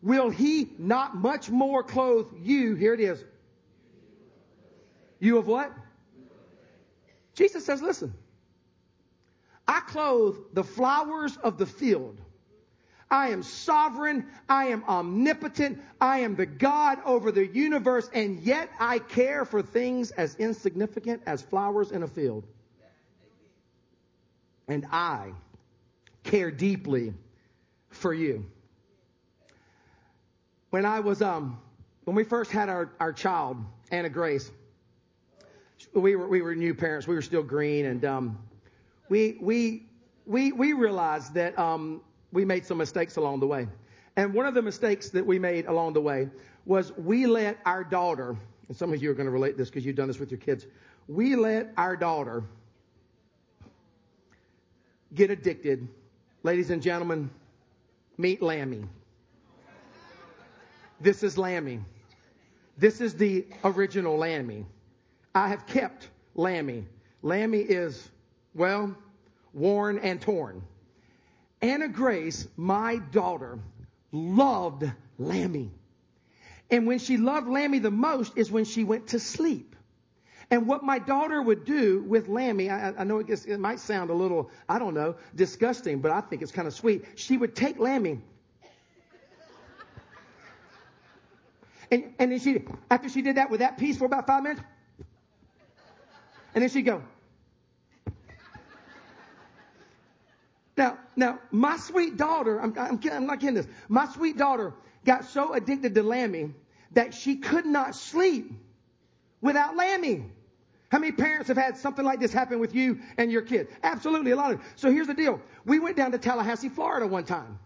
will 0.01 0.30
he 0.30 0.68
not 0.77 1.16
much 1.16 1.50
more 1.50 1.84
clothe 1.84 2.27
you? 2.42 2.75
Here 2.75 2.94
it 2.94 3.00
is. 3.00 3.24
You 5.20 5.38
of 5.38 5.48
what? 5.48 5.72
Jesus 7.34 7.66
says, 7.66 7.82
listen, 7.82 8.13
I 9.66 9.80
clothe 9.88 10.36
the 10.51 10.66
flowers 10.66 11.38
of 11.38 11.58
the 11.58 11.66
field. 11.66 12.20
I 13.10 13.30
am 13.30 13.42
sovereign. 13.42 14.26
I 14.50 14.68
am 14.68 14.84
omnipotent. 14.86 15.82
I 16.02 16.20
am 16.20 16.36
the 16.36 16.46
God 16.46 17.00
over 17.06 17.32
the 17.32 17.46
universe, 17.46 18.10
and 18.14 18.42
yet 18.42 18.70
I 18.80 19.00
care 19.00 19.46
for 19.46 19.62
things 19.62 20.12
as 20.12 20.36
insignificant 20.36 21.22
as 21.26 21.42
flowers 21.42 21.92
in 21.92 22.04
a 22.04 22.08
field. 22.08 22.46
And 24.68 24.86
I 24.92 25.32
care 26.24 26.52
deeply 26.52 27.14
for 27.90 28.14
you. 28.14 28.46
When 30.70 30.86
I 30.86 31.00
was, 31.00 31.22
um, 31.22 31.60
when 32.04 32.16
we 32.16 32.26
first 32.26 32.52
had 32.52 32.68
our, 32.68 32.92
our 33.00 33.14
child, 33.14 33.58
Anna 33.90 34.10
Grace, 34.10 34.52
we 35.94 36.16
were 36.16 36.28
we 36.28 36.42
were 36.42 36.56
new 36.56 36.74
parents. 36.74 37.08
We 37.08 37.16
were 37.16 37.22
still 37.22 37.44
green, 37.44 37.86
and 37.86 38.04
um, 38.04 38.40
we 39.10 39.38
we 39.40 39.86
we 40.26 40.52
we 40.52 40.74
realized 40.74 41.34
that 41.36 41.58
um, 41.58 42.02
we 42.31 42.46
made 42.46 42.65
some 42.65 42.77
mistakes 42.77 43.17
along 43.17 43.39
the 43.39 43.48
way. 43.48 43.67
And 44.15 44.34
one 44.34 44.46
of 44.46 44.53
the 44.53 44.62
mistakes 44.62 45.10
that 45.10 45.25
we 45.25 45.39
made 45.39 45.65
along 45.67 45.93
the 45.93 46.01
way 46.01 46.29
was 46.65 46.91
we 46.98 47.25
let 47.27 47.57
our 47.65 47.84
daughter, 47.84 48.36
and 48.67 48.75
some 48.75 48.91
of 48.91 49.01
you 49.01 49.12
are 49.12 49.13
going 49.13 49.27
to 49.27 49.31
relate 49.31 49.57
this 49.57 49.69
because 49.69 49.86
you've 49.86 49.96
done 49.96 50.07
this 50.07 50.19
with 50.19 50.31
your 50.31 50.39
kids. 50.39 50.65
We 51.07 51.36
let 51.36 51.72
our 51.77 51.96
daughter 51.96 52.43
get 55.13 55.29
addicted. 55.29 55.88
Ladies 56.43 56.69
and 56.69 56.81
gentlemen, 56.81 57.29
meet 58.17 58.41
Lammy. 58.41 58.84
This 61.00 61.24
is 61.24 61.38
Lammy. 61.38 61.79
This 62.77 63.01
is 63.01 63.13
the 63.15 63.46
original 63.63 64.17
Lammy. 64.17 64.65
I 65.34 65.48
have 65.48 65.65
kept 65.67 66.10
Lammy. 66.36 66.86
Lammy 67.22 67.60
is, 67.60 68.10
well, 68.53 68.96
worn 69.53 70.00
and 70.00 70.19
torn. 70.22 70.62
Anna 71.62 71.88
Grace, 71.88 72.48
my 72.56 72.98
daughter, 72.98 73.60
loved 74.12 74.90
Lammy. 75.18 75.72
And 76.70 76.86
when 76.86 77.00
she 77.00 77.18
loved 77.18 77.48
Lammy 77.48 77.80
the 77.80 77.92
most 77.92 78.38
is 78.38 78.52
when 78.52 78.66
she 78.66 78.84
went 78.84 79.08
to 79.08 79.20
sleep. 79.20 79.76
And 80.50 80.68
what 80.68 80.84
my 80.84 81.00
daughter 81.00 81.42
would 81.42 81.66
do 81.66 82.04
with 82.04 82.30
Lammy, 82.30 82.70
I, 82.70 82.94
I 82.98 83.04
know 83.04 83.20
it, 83.20 83.28
gets, 83.28 83.46
it 83.46 83.58
might 83.58 83.80
sound 83.80 84.10
a 84.10 84.14
little, 84.14 84.50
I 84.70 84.80
don't 84.80 84.94
know, 84.94 85.16
disgusting, 85.36 86.00
but 86.00 86.12
I 86.12 86.22
think 86.22 86.42
it's 86.42 86.52
kind 86.52 86.68
of 86.68 86.74
sweet. 86.74 87.04
She 87.16 87.38
would 87.38 87.56
take 87.56 87.80
Lammy 87.80 88.22
And, 91.90 92.14
and 92.20 92.32
then 92.32 92.40
she, 92.40 92.64
after 92.92 93.10
she 93.10 93.22
did 93.22 93.38
that 93.38 93.50
with 93.50 93.62
that 93.62 93.78
piece 93.78 93.98
for 93.98 94.06
about 94.06 94.28
five 94.28 94.44
minutes, 94.44 94.62
and 96.54 96.62
then 96.62 96.70
she'd 96.70 96.82
go. 96.84 97.02
Now, 101.18 101.40
my 101.52 101.78
sweet 101.78 102.16
daughter, 102.16 102.62
I'm, 102.62 102.74
I'm, 102.78 103.00
I'm 103.12 103.26
not 103.26 103.40
kidding 103.40 103.56
this. 103.56 103.68
My 103.90 104.08
sweet 104.08 104.38
daughter 104.38 104.74
got 105.04 105.26
so 105.26 105.54
addicted 105.54 105.96
to 105.96 106.04
Lammy 106.04 106.54
that 106.92 107.16
she 107.16 107.38
could 107.38 107.66
not 107.66 107.96
sleep 107.96 108.52
without 109.42 109.76
Lammy. 109.76 110.26
How 110.90 111.00
many 111.00 111.12
parents 111.12 111.48
have 111.48 111.58
had 111.58 111.76
something 111.76 112.06
like 112.06 112.20
this 112.20 112.32
happen 112.32 112.60
with 112.60 112.76
you 112.76 113.00
and 113.18 113.32
your 113.32 113.42
kid? 113.42 113.68
Absolutely, 113.82 114.32
a 114.32 114.36
lot 114.36 114.54
of. 114.54 114.62
So 114.76 114.92
here's 114.92 115.08
the 115.08 115.16
deal. 115.16 115.42
We 115.66 115.80
went 115.80 115.98
down 115.98 116.12
to 116.12 116.20
Tallahassee, 116.20 116.70
Florida 116.70 117.08
one 117.08 117.26
time 117.26 117.60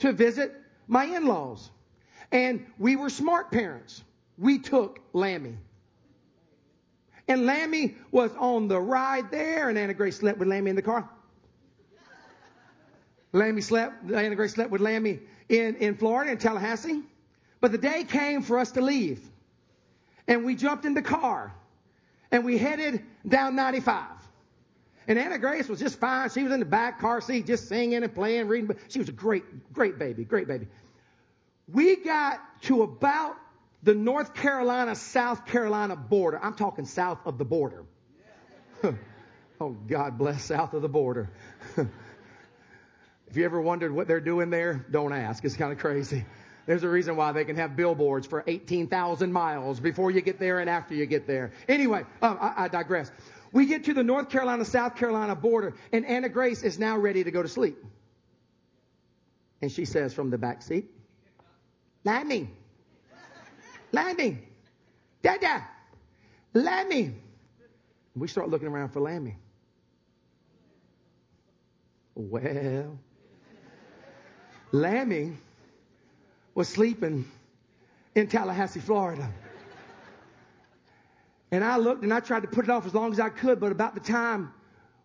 to 0.00 0.12
visit 0.12 0.52
my 0.88 1.04
in-laws. 1.04 1.70
And 2.32 2.66
we 2.76 2.96
were 2.96 3.08
smart 3.08 3.52
parents. 3.52 4.02
We 4.36 4.58
took 4.58 4.98
Lammy. 5.12 5.56
And 7.28 7.46
Lammy 7.46 7.94
was 8.10 8.32
on 8.36 8.66
the 8.66 8.80
ride 8.80 9.30
there, 9.30 9.68
and 9.68 9.78
Anna 9.78 9.94
Grace 9.94 10.16
slept 10.16 10.38
with 10.38 10.48
Lammy 10.48 10.70
in 10.70 10.76
the 10.76 10.82
car. 10.82 11.08
Lammy 13.34 13.62
slept, 13.62 14.10
Anna 14.12 14.36
Grace 14.36 14.52
slept 14.52 14.70
with 14.70 14.80
Lammy 14.80 15.18
in, 15.48 15.74
in 15.76 15.96
Florida, 15.96 16.30
in 16.30 16.38
Tallahassee. 16.38 17.02
But 17.60 17.72
the 17.72 17.78
day 17.78 18.04
came 18.04 18.42
for 18.42 18.58
us 18.58 18.70
to 18.72 18.80
leave. 18.80 19.20
And 20.28 20.44
we 20.44 20.54
jumped 20.54 20.84
in 20.84 20.94
the 20.94 21.02
car. 21.02 21.52
And 22.30 22.44
we 22.44 22.58
headed 22.58 23.02
down 23.26 23.56
95. 23.56 24.04
And 25.08 25.18
Anna 25.18 25.38
Grace 25.38 25.68
was 25.68 25.80
just 25.80 25.98
fine. 25.98 26.30
She 26.30 26.44
was 26.44 26.52
in 26.52 26.60
the 26.60 26.66
back 26.66 27.00
car 27.00 27.20
seat, 27.20 27.46
just 27.46 27.68
singing 27.68 28.04
and 28.04 28.14
playing, 28.14 28.46
reading. 28.46 28.76
She 28.88 29.00
was 29.00 29.08
a 29.08 29.12
great, 29.12 29.72
great 29.72 29.98
baby, 29.98 30.24
great 30.24 30.46
baby. 30.46 30.68
We 31.70 31.96
got 31.96 32.40
to 32.62 32.82
about 32.82 33.36
the 33.82 33.94
North 33.94 34.34
Carolina, 34.34 34.94
South 34.94 35.44
Carolina 35.44 35.96
border. 35.96 36.38
I'm 36.40 36.54
talking 36.54 36.86
south 36.86 37.18
of 37.26 37.36
the 37.38 37.44
border. 37.44 37.84
oh, 39.60 39.70
God 39.88 40.18
bless 40.18 40.44
south 40.44 40.72
of 40.72 40.82
the 40.82 40.88
border. 40.88 41.30
if 43.34 43.38
you 43.38 43.44
ever 43.44 43.60
wondered 43.60 43.90
what 43.90 44.06
they're 44.06 44.20
doing 44.20 44.48
there, 44.48 44.86
don't 44.92 45.12
ask. 45.12 45.44
It's 45.44 45.56
kind 45.56 45.72
of 45.72 45.78
crazy. 45.78 46.24
There's 46.66 46.84
a 46.84 46.88
reason 46.88 47.16
why 47.16 47.32
they 47.32 47.44
can 47.44 47.56
have 47.56 47.74
billboards 47.74 48.28
for 48.28 48.44
18,000 48.46 49.32
miles 49.32 49.80
before 49.80 50.12
you 50.12 50.20
get 50.20 50.38
there 50.38 50.60
and 50.60 50.70
after 50.70 50.94
you 50.94 51.04
get 51.04 51.26
there. 51.26 51.50
Anyway, 51.66 52.04
um, 52.22 52.38
I, 52.40 52.54
I 52.56 52.68
digress. 52.68 53.10
We 53.50 53.66
get 53.66 53.86
to 53.86 53.92
the 53.92 54.04
North 54.04 54.30
Carolina, 54.30 54.64
South 54.64 54.94
Carolina 54.94 55.34
border, 55.34 55.74
and 55.90 56.06
Anna 56.06 56.28
Grace 56.28 56.62
is 56.62 56.78
now 56.78 56.96
ready 56.96 57.24
to 57.24 57.32
go 57.32 57.42
to 57.42 57.48
sleep. 57.48 57.76
And 59.60 59.72
she 59.72 59.84
says 59.84 60.14
from 60.14 60.30
the 60.30 60.38
back 60.38 60.62
seat, 60.62 60.88
Lammy. 62.04 62.48
Lammy. 63.90 64.38
Dada. 65.22 65.66
Lammy. 66.52 67.16
We 68.14 68.28
start 68.28 68.48
looking 68.48 68.68
around 68.68 68.90
for 68.90 69.00
Lammy. 69.00 69.38
Well, 72.14 72.96
Lammy 74.74 75.32
was 76.56 76.68
sleeping 76.68 77.24
in 78.16 78.26
Tallahassee, 78.26 78.80
Florida. 78.80 79.30
And 81.52 81.62
I 81.62 81.76
looked 81.76 82.02
and 82.02 82.12
I 82.12 82.18
tried 82.18 82.42
to 82.42 82.48
put 82.48 82.64
it 82.64 82.70
off 82.70 82.84
as 82.84 82.92
long 82.92 83.12
as 83.12 83.20
I 83.20 83.28
could, 83.28 83.60
but 83.60 83.70
about 83.70 83.94
the 83.94 84.00
time 84.00 84.52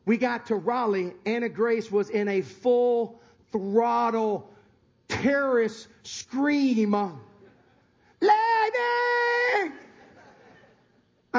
we 0.07 0.17
got 0.17 0.47
to 0.47 0.55
Raleigh, 0.55 1.13
Anna 1.27 1.49
Grace 1.49 1.91
was 1.91 2.09
in 2.09 2.27
a 2.29 2.41
full 2.41 3.21
throttle 3.51 4.49
terrorist 5.07 5.87
scream, 6.01 6.93
Lady! 8.21 9.18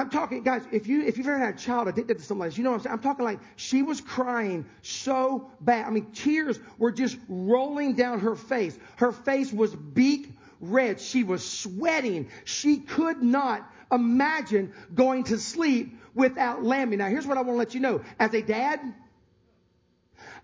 I'm 0.00 0.10
talking, 0.10 0.42
guys, 0.42 0.62
if 0.72 0.86
you, 0.86 1.02
if 1.02 1.18
you've 1.18 1.26
ever 1.26 1.38
had 1.38 1.54
a 1.54 1.58
child 1.58 1.88
addicted 1.88 2.18
to 2.18 2.24
something 2.24 2.40
like 2.40 2.50
this, 2.50 2.58
you 2.58 2.64
know 2.64 2.70
what 2.70 2.78
I'm 2.78 2.82
saying? 2.82 2.92
I'm 2.94 3.02
talking 3.02 3.24
like 3.24 3.38
she 3.56 3.82
was 3.82 4.00
crying 4.00 4.64
so 4.82 5.50
bad. 5.60 5.86
I 5.86 5.90
mean, 5.90 6.10
tears 6.12 6.58
were 6.78 6.90
just 6.90 7.18
rolling 7.28 7.94
down 7.94 8.20
her 8.20 8.34
face. 8.34 8.78
Her 8.96 9.12
face 9.12 9.52
was 9.52 9.74
beak 9.74 10.32
red. 10.60 11.00
She 11.00 11.22
was 11.22 11.48
sweating. 11.48 12.28
She 12.44 12.78
could 12.78 13.22
not 13.22 13.70
imagine 13.92 14.72
going 14.94 15.24
to 15.24 15.38
sleep 15.38 15.98
without 16.14 16.64
Lammy. 16.64 16.96
Now, 16.96 17.08
here's 17.08 17.26
what 17.26 17.36
I 17.36 17.42
want 17.42 17.54
to 17.54 17.58
let 17.58 17.74
you 17.74 17.80
know. 17.80 18.02
As 18.18 18.32
a 18.32 18.42
dad, 18.42 18.80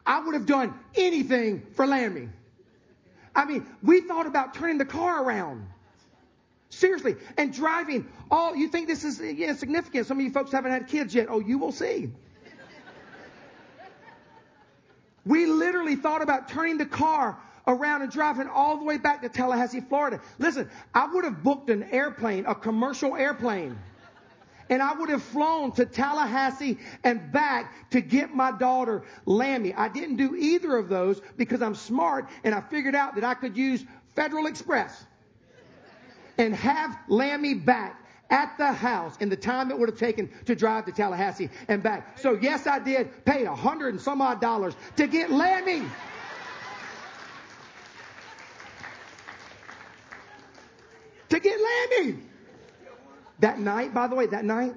I 0.05 0.21
would 0.21 0.35
have 0.35 0.47
done 0.47 0.75
anything 0.95 1.67
for 1.75 1.87
Lammy. 1.87 2.29
I 3.35 3.45
mean, 3.45 3.67
we 3.83 4.01
thought 4.01 4.27
about 4.27 4.55
turning 4.55 4.79
the 4.79 4.85
car 4.85 5.23
around. 5.23 5.67
Seriously. 6.71 7.17
And 7.37 7.53
driving 7.53 8.09
all, 8.31 8.55
you 8.57 8.69
think 8.69 8.89
this 8.89 9.05
is 9.05 9.21
yeah, 9.21 9.55
significant. 9.55 10.07
Some 10.07 10.19
of 10.19 10.25
you 10.25 10.31
folks 10.31 10.53
haven't 10.53 10.73
had 10.73 10.89
kids 10.89 11.15
yet. 11.15 11.27
Oh, 11.31 11.41
you 11.41 11.59
will 11.59 11.73
see. 11.73 12.11
we 15.25 15.47
literally 15.47 15.97
thought 15.97 16.23
about 16.23 16.49
turning 16.49 16.79
the 16.79 16.87
car 16.87 17.39
around 17.67 18.03
and 18.03 18.11
driving 18.11 18.49
all 18.49 18.77
the 18.79 18.85
way 18.85 18.99
back 18.99 19.23
to 19.23 19.29
Tallahassee, 19.29 19.81
Florida. 19.81 20.21
Listen, 20.39 20.71
I 20.95 21.13
would 21.13 21.25
have 21.25 21.43
booked 21.43 21.71
an 21.71 21.85
airplane, 21.85 22.47
a 22.47 22.55
commercial 22.55 23.17
airplane 23.17 23.79
and 24.69 24.83
I 24.83 24.95
would 24.95 25.09
have 25.11 25.23
flown 25.23 25.73
to 25.73 25.87
Tallahassee 25.87 26.79
and 27.05 27.31
back 27.33 27.91
to 27.91 28.01
get 28.01 28.35
my 28.35 28.53
daughter 28.53 29.03
Lammy. 29.25 29.75
I 29.75 29.89
didn't 29.89 30.17
do 30.17 30.35
either 30.35 30.77
of 30.77 30.89
those 30.89 31.21
because 31.37 31.63
I'm 31.63 31.75
smart 31.75 32.29
and 32.45 32.55
I 32.55 32.61
figured 32.61 32.95
out 32.95 33.15
that 33.15 33.25
I 33.25 33.35
could 33.35 33.57
use 33.57 33.85
Federal 34.15 34.47
Express 34.47 35.05
and 36.39 36.55
have 36.55 36.99
Lammy 37.09 37.55
back 37.55 38.03
at 38.31 38.57
the 38.59 38.73
house 38.73 39.17
in 39.21 39.29
the 39.29 39.37
time 39.37 39.71
it 39.71 39.79
would 39.79 39.89
have 39.89 39.99
taken 39.99 40.29
to 40.47 40.55
drive 40.55 40.85
to 40.87 40.93
Tallahassee 40.93 41.49
and 41.69 41.83
back. 41.83 42.19
So 42.19 42.39
yes, 42.41 42.67
I 42.67 42.79
did 42.79 43.25
pay 43.25 43.45
a 43.45 43.55
hundred 43.55 43.95
and 43.95 44.01
some 44.01 44.21
odd 44.21 44.41
dollars 44.41 44.75
to 44.97 45.07
get 45.07 45.31
Lammy. 45.31 45.83
to 51.29 51.41
get 51.41 51.59
Lammy. 51.61 52.19
That 53.41 53.61
night, 53.61 53.93
by 53.93 54.07
the 54.07 54.15
way, 54.15 54.27
that 54.27 54.45
night, 54.45 54.75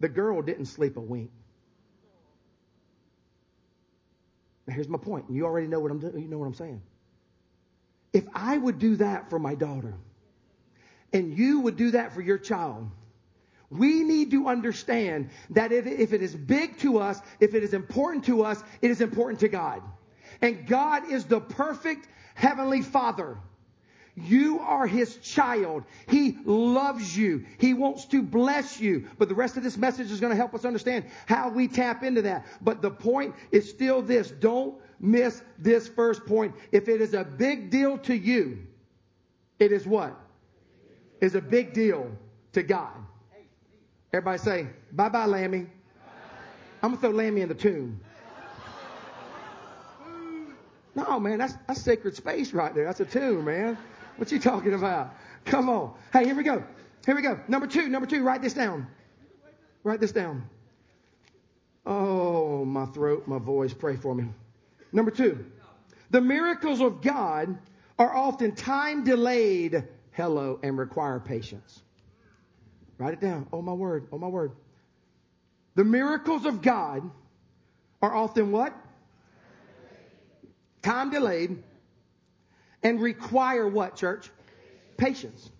the 0.00 0.08
girl 0.08 0.42
didn't 0.42 0.66
sleep 0.66 0.96
a 0.96 1.00
wink. 1.00 1.30
Now 4.66 4.74
here's 4.74 4.88
my 4.88 4.98
point. 4.98 5.26
You 5.30 5.46
already 5.46 5.66
know 5.66 5.80
what 5.80 5.90
I'm 5.90 5.98
doing. 5.98 6.20
You 6.22 6.28
know 6.28 6.38
what 6.38 6.46
I'm 6.46 6.54
saying. 6.54 6.82
If 8.12 8.24
I 8.34 8.56
would 8.56 8.78
do 8.78 8.96
that 8.96 9.30
for 9.30 9.38
my 9.38 9.54
daughter, 9.54 9.94
and 11.12 11.36
you 11.36 11.60
would 11.60 11.76
do 11.76 11.92
that 11.92 12.12
for 12.12 12.20
your 12.20 12.38
child, 12.38 12.90
we 13.70 14.02
need 14.02 14.32
to 14.32 14.48
understand 14.48 15.30
that 15.50 15.72
if, 15.72 15.86
if 15.86 16.12
it 16.12 16.22
is 16.22 16.34
big 16.34 16.78
to 16.78 16.98
us, 16.98 17.20
if 17.38 17.54
it 17.54 17.62
is 17.62 17.72
important 17.72 18.24
to 18.24 18.42
us, 18.42 18.62
it 18.82 18.90
is 18.90 19.00
important 19.00 19.40
to 19.40 19.48
God. 19.48 19.82
And 20.42 20.66
God 20.66 21.10
is 21.10 21.24
the 21.24 21.40
perfect 21.40 22.08
heavenly 22.34 22.82
father. 22.82 23.38
You 24.16 24.58
are 24.60 24.86
his 24.86 25.16
child. 25.18 25.84
He 26.08 26.36
loves 26.44 27.16
you. 27.16 27.46
He 27.58 27.74
wants 27.74 28.06
to 28.06 28.22
bless 28.22 28.80
you. 28.80 29.08
But 29.18 29.28
the 29.28 29.34
rest 29.34 29.56
of 29.56 29.62
this 29.62 29.76
message 29.76 30.10
is 30.10 30.20
going 30.20 30.30
to 30.30 30.36
help 30.36 30.54
us 30.54 30.64
understand 30.64 31.04
how 31.26 31.48
we 31.48 31.68
tap 31.68 32.02
into 32.02 32.22
that. 32.22 32.46
But 32.60 32.82
the 32.82 32.90
point 32.90 33.34
is 33.52 33.70
still 33.70 34.02
this. 34.02 34.30
Don't 34.30 34.74
miss 34.98 35.42
this 35.58 35.88
first 35.88 36.26
point. 36.26 36.54
If 36.72 36.88
it 36.88 37.00
is 37.00 37.14
a 37.14 37.24
big 37.24 37.70
deal 37.70 37.98
to 37.98 38.14
you, 38.14 38.66
it 39.58 39.72
is 39.72 39.86
what? 39.86 40.18
Is 41.20 41.34
a 41.34 41.40
big 41.40 41.74
deal 41.74 42.10
to 42.52 42.62
God. 42.62 42.92
Everybody 44.12 44.38
say, 44.38 44.66
bye 44.92 45.08
bye, 45.08 45.26
Lammy. 45.26 45.66
I'm 46.82 46.90
going 46.90 46.94
to 46.94 47.00
throw 47.00 47.10
Lammy 47.10 47.42
in 47.42 47.48
the 47.48 47.54
tomb. 47.54 48.00
No, 50.94 51.20
man, 51.20 51.38
that's, 51.38 51.54
that's 51.66 51.80
sacred 51.80 52.16
space 52.16 52.52
right 52.52 52.74
there. 52.74 52.84
That's 52.84 53.00
a 53.00 53.04
tomb, 53.04 53.44
man. 53.44 53.78
What 54.16 54.32
you 54.32 54.40
talking 54.40 54.74
about? 54.74 55.14
Come 55.44 55.68
on. 55.68 55.94
Hey, 56.12 56.24
here 56.24 56.34
we 56.34 56.42
go. 56.42 56.64
Here 57.06 57.14
we 57.14 57.22
go. 57.22 57.38
Number 57.48 57.66
two, 57.66 57.88
number 57.88 58.06
two, 58.06 58.22
write 58.22 58.42
this 58.42 58.54
down. 58.54 58.86
Write 59.84 60.00
this 60.00 60.12
down. 60.12 60.48
Oh, 61.86 62.64
my 62.64 62.86
throat, 62.86 63.26
my 63.26 63.38
voice, 63.38 63.72
pray 63.72 63.96
for 63.96 64.14
me. 64.14 64.26
Number 64.92 65.10
two, 65.10 65.46
the 66.10 66.20
miracles 66.20 66.80
of 66.80 67.00
God 67.00 67.56
are 67.98 68.14
often 68.14 68.54
time 68.54 69.04
delayed, 69.04 69.84
hello, 70.20 70.58
and 70.62 70.78
require 70.78 71.20
patience. 71.20 71.82
Write 72.98 73.14
it 73.14 73.20
down. 73.20 73.46
Oh, 73.52 73.62
my 73.62 73.72
word. 73.72 74.08
Oh, 74.12 74.18
my 74.18 74.28
word. 74.28 74.52
The 75.74 75.84
miracles 75.84 76.44
of 76.44 76.62
God 76.62 77.10
are 78.02 78.14
often 78.14 78.52
what? 78.52 78.74
time 80.82 81.10
delayed, 81.10 81.62
and 82.82 83.00
require 83.00 83.68
what, 83.68 83.96
church? 83.96 84.30
Patience. 84.96 85.50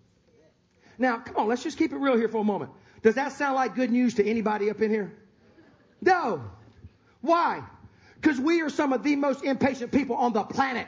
Now, 0.98 1.18
come 1.18 1.36
on, 1.36 1.48
let's 1.48 1.62
just 1.62 1.78
keep 1.78 1.92
it 1.92 1.96
real 1.96 2.16
here 2.16 2.28
for 2.28 2.38
a 2.38 2.44
moment. 2.44 2.70
Does 3.02 3.14
that 3.14 3.32
sound 3.32 3.54
like 3.54 3.74
good 3.74 3.90
news 3.90 4.14
to 4.14 4.26
anybody 4.26 4.70
up 4.70 4.80
in 4.80 4.90
here? 4.90 5.12
No. 6.02 6.42
Why? 7.20 7.62
Because 8.20 8.38
we 8.38 8.60
are 8.62 8.70
some 8.70 8.92
of 8.92 9.02
the 9.02 9.16
most 9.16 9.42
impatient 9.42 9.92
people 9.92 10.16
on 10.16 10.32
the 10.32 10.42
planet. 10.42 10.86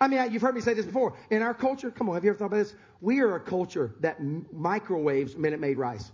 I 0.00 0.08
mean, 0.08 0.32
you've 0.32 0.42
heard 0.42 0.54
me 0.54 0.60
say 0.60 0.74
this 0.74 0.86
before. 0.86 1.14
In 1.30 1.42
our 1.42 1.54
culture, 1.54 1.90
come 1.90 2.08
on, 2.08 2.14
have 2.14 2.24
you 2.24 2.30
ever 2.30 2.38
thought 2.38 2.46
about 2.46 2.56
this? 2.56 2.74
We 3.00 3.20
are 3.20 3.36
a 3.36 3.40
culture 3.40 3.94
that 4.00 4.18
microwaves 4.52 5.36
Minute 5.36 5.60
Maid 5.60 5.78
rice. 5.78 6.10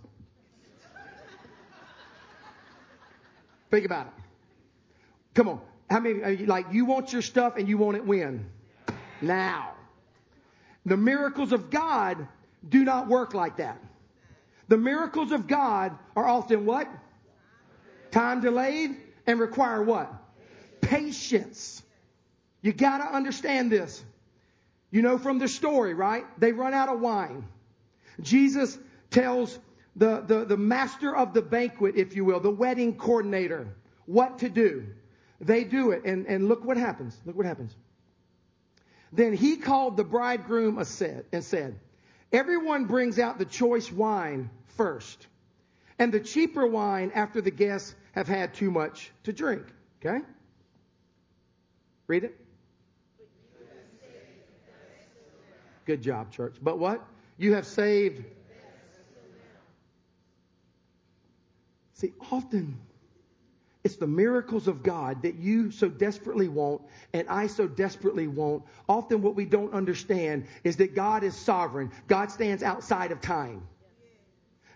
Think 3.71 3.87
about 3.87 4.07
it. 4.07 4.13
Come 5.35 5.49
on. 5.49 5.61
How 5.91 6.01
many, 6.01 6.23
uh, 6.23 6.47
like, 6.47 6.67
you 6.73 6.85
want 6.85 7.13
your 7.13 7.23
stuff 7.23 7.57
and 7.57 7.69
you 7.69 7.79
want 7.79 7.97
it 7.97 8.05
when? 8.05 8.47
Now. 9.21 9.75
The 10.85 10.97
miracles 10.97 11.53
of 11.53 11.71
God 11.71 12.27
do 12.69 12.85
not 12.85 13.09
work 13.09 13.35
like 13.35 13.57
that. 13.57 13.79
The 14.69 14.77
miracles 14.77 15.33
of 15.33 15.47
God 15.47 15.97
are 16.17 16.27
often 16.27 16.67
what? 16.67 16.89
Time 18.11 18.41
delayed 18.41 18.97
and 19.27 19.41
require 19.41 19.83
what? 19.83 20.13
Patience. 20.81 21.83
You 22.63 22.73
gotta 22.73 23.05
understand 23.05 23.71
this. 23.71 24.03
You 24.91 25.03
know 25.03 25.19
from 25.19 25.39
the 25.39 25.49
story, 25.49 25.95
right? 25.95 26.25
They 26.39 26.53
run 26.53 26.75
out 26.75 26.89
of 26.89 27.01
wine. 27.01 27.45
Jesus 28.21 28.79
tells 29.11 29.59
the, 29.97 30.21
the, 30.21 30.45
the 30.45 30.57
master 30.57 31.15
of 31.15 31.35
the 31.35 31.43
banquet, 31.43 31.97
if 31.97 32.15
you 32.15 32.25
will, 32.25 32.41
the 32.41 32.51
wedding 32.51 32.97
coordinator, 32.97 33.69
what 34.07 34.39
to 34.41 34.49
do. 34.49 34.87
They 35.41 35.65
do 35.65 35.91
it, 35.91 36.05
and, 36.05 36.27
and 36.27 36.49
look 36.49 36.65
what 36.65 36.77
happens. 36.77 37.19
Look 37.27 37.37
what 37.37 37.47
happens. 37.47 37.75
Then 39.13 39.35
he 39.35 39.57
called 39.57 39.97
the 39.97 40.05
bridegroom 40.05 40.79
and 40.79 40.87
said, 41.45 41.81
Everyone 42.33 42.87
brings 42.87 43.19
out 43.19 43.39
the 43.39 43.45
choice 43.45 43.91
wine 43.93 44.51
first, 44.77 45.27
and 45.99 46.13
the 46.13 46.21
cheaper 46.21 46.67
wine 46.67 47.13
after 47.15 47.41
the 47.41 47.51
guests 47.51 47.95
have 48.13 48.29
had 48.29 48.55
too 48.55 48.71
much 48.71 49.11
to 49.25 49.33
drink. 49.33 49.65
Okay? 50.05 50.25
Read 52.07 52.25
it. 52.25 52.42
Good 55.85 56.03
job, 56.03 56.31
church. 56.31 56.57
But 56.63 56.79
what? 56.79 57.05
You 57.39 57.55
have 57.55 57.67
saved. 57.67 58.25
See, 61.95 62.13
often 62.31 62.79
it's 63.85 63.97
the 63.97 64.07
miracles 64.07 64.69
of 64.69 64.83
God 64.83 65.23
that 65.23 65.37
you 65.37 65.71
so 65.71 65.89
desperately 65.89 66.49
want 66.49 66.83
and 67.13 67.29
I 67.29 67.49
so 67.49 67.67
desperately 67.67 68.29
want. 68.29 68.63
Often 68.89 69.23
what 69.23 69.35
we 69.35 69.45
don't 69.45 69.73
understand 69.75 70.47
is 70.63 70.77
that 70.77 70.95
God 70.95 71.25
is 71.25 71.35
sovereign. 71.35 71.91
God 72.07 72.31
stands 72.31 72.63
outside 72.63 73.11
of 73.11 73.21
time. 73.21 73.67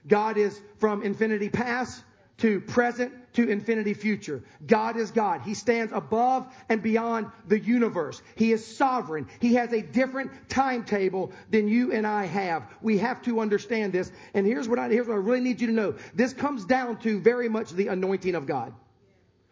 God 0.09 0.37
is 0.37 0.61
from 0.79 1.03
infinity 1.03 1.49
past 1.49 2.03
to 2.39 2.61
present 2.61 3.13
to 3.37 3.49
infinity 3.49 3.95
future. 3.95 4.43
God 4.67 4.97
is 4.97 5.11
God. 5.11 5.43
He 5.43 5.55
stands 5.55 5.93
above 5.93 6.47
and 6.69 6.83
beyond 6.83 7.31
the 7.47 7.59
universe. 7.59 8.23
He 8.35 8.53
is 8.53 8.67
sovereign. 8.67 9.29
He 9.41 9.55
has 9.55 9.73
a 9.73 9.83
different 9.83 10.31
timetable 10.49 11.33
than 11.51 11.69
you 11.69 11.93
and 11.93 12.07
I 12.07 12.25
have. 12.25 12.65
We 12.81 12.99
have 12.99 13.23
to 13.23 13.41
understand 13.41 13.93
this. 13.93 14.11
And 14.33 14.47
here's 14.47 14.69
what 14.69 14.79
I, 14.79 14.89
here's 14.89 15.07
what 15.07 15.15
I 15.15 15.19
really 15.19 15.41
need 15.41 15.61
you 15.61 15.67
to 15.67 15.73
know. 15.73 15.95
This 16.15 16.33
comes 16.33 16.65
down 16.65 16.99
to 17.01 17.21
very 17.21 17.49
much 17.49 17.71
the 17.71 17.89
anointing 17.89 18.35
of 18.35 18.47
God. 18.47 18.73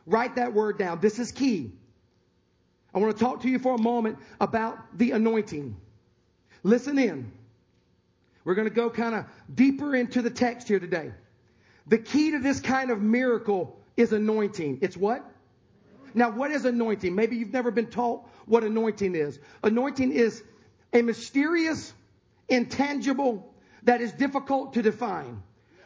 Write 0.07 0.37
that 0.37 0.53
word 0.53 0.79
down. 0.79 1.01
This 1.01 1.19
is 1.19 1.31
key. 1.31 1.73
I 2.95 2.99
want 2.99 3.17
to 3.17 3.23
talk 3.23 3.43
to 3.43 3.49
you 3.49 3.59
for 3.59 3.75
a 3.75 3.81
moment 3.81 4.19
about 4.41 4.97
the 4.97 5.11
anointing. 5.11 5.77
Listen 6.63 6.99
in. 6.99 7.33
We're 8.45 8.55
going 8.55 8.69
to 8.69 8.75
go 8.75 8.89
kind 8.89 9.15
of 9.15 9.27
deeper 9.55 9.95
into 9.95 10.23
the 10.23 10.31
text 10.31 10.69
here 10.69 10.81
today. 10.81 11.13
The 11.87 11.99
key 11.99 12.33
to 12.33 12.39
this 12.39 12.61
kind 12.61 12.91
of 12.91 13.03
miracle 13.03 13.79
is 13.97 14.13
anointing. 14.13 14.79
It's 14.83 14.97
what? 14.97 15.25
Now, 16.15 16.31
what 16.31 16.51
is 16.51 16.65
anointing? 16.65 17.15
Maybe 17.15 17.37
you've 17.37 17.53
never 17.53 17.71
been 17.71 17.89
taught 17.89 18.29
what 18.47 18.65
anointing 18.65 19.15
is. 19.15 19.39
Anointing 19.63 20.13
is 20.13 20.43
a 20.93 21.03
mysterious, 21.03 21.93
intangible, 22.49 23.53
that 23.83 24.01
is 24.01 24.13
difficult 24.13 24.75
to 24.75 24.83
define. 24.83 25.43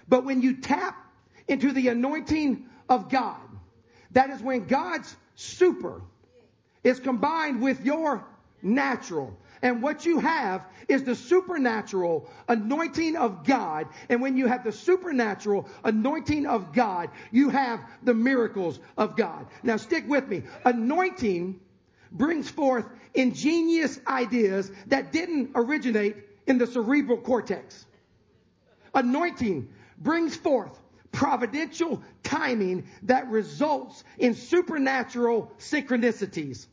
But 0.06 0.24
when 0.24 0.42
you 0.42 0.58
tap 0.58 0.96
into 1.48 1.72
the 1.72 1.88
anointing 1.88 2.66
of 2.88 3.10
God, 3.10 3.40
that 4.12 4.30
is 4.30 4.40
when 4.40 4.66
God's 4.66 5.14
super 5.34 6.02
is 6.84 7.00
combined 7.00 7.60
with 7.60 7.84
your 7.84 8.24
natural. 8.62 9.36
And 9.62 9.82
what 9.82 10.06
you 10.06 10.20
have 10.20 10.64
is 10.88 11.04
the 11.04 11.14
supernatural 11.14 12.30
anointing 12.48 13.16
of 13.16 13.44
God. 13.44 13.88
And 14.08 14.22
when 14.22 14.36
you 14.36 14.46
have 14.46 14.64
the 14.64 14.72
supernatural 14.72 15.68
anointing 15.84 16.46
of 16.46 16.72
God, 16.72 17.10
you 17.30 17.50
have 17.50 17.80
the 18.02 18.14
miracles 18.14 18.78
of 18.96 19.16
God. 19.16 19.46
Now 19.62 19.76
stick 19.76 20.04
with 20.08 20.28
me. 20.28 20.44
Anointing 20.64 21.60
brings 22.12 22.48
forth 22.48 22.86
ingenious 23.14 24.00
ideas 24.06 24.70
that 24.86 25.12
didn't 25.12 25.52
originate 25.54 26.16
in 26.46 26.58
the 26.58 26.66
cerebral 26.66 27.18
cortex. 27.18 27.84
Anointing 28.94 29.68
brings 29.98 30.36
forth 30.36 30.78
providential 31.12 32.02
timing 32.22 32.86
that 33.02 33.28
results 33.28 34.04
in 34.18 34.34
supernatural 34.34 35.50
synchronicities. 35.58 36.66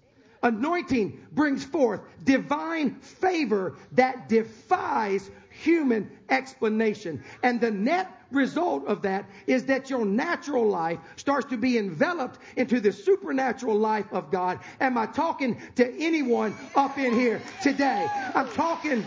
Anointing 0.45 1.25
brings 1.31 1.63
forth 1.63 2.01
divine 2.23 2.93
favor 2.99 3.77
that 3.93 4.29
defies 4.29 5.31
human 5.49 6.07
explanation. 6.29 7.23
And 7.41 7.59
the 7.59 7.71
net 7.71 8.11
result 8.29 8.85
of 8.85 9.01
that 9.01 9.25
is 9.47 9.65
that 9.65 9.89
your 9.89 10.05
natural 10.05 10.67
life 10.67 10.99
starts 11.15 11.49
to 11.49 11.57
be 11.57 11.79
enveloped 11.79 12.37
into 12.57 12.79
the 12.79 12.91
supernatural 12.91 13.75
life 13.75 14.05
of 14.11 14.29
God. 14.29 14.59
Am 14.79 14.99
I 14.99 15.07
talking 15.07 15.59
to 15.77 15.99
anyone 15.99 16.55
up 16.75 16.99
in 16.99 17.15
here 17.15 17.41
today? 17.63 18.07
I'm 18.35 18.49
talking 18.49 19.03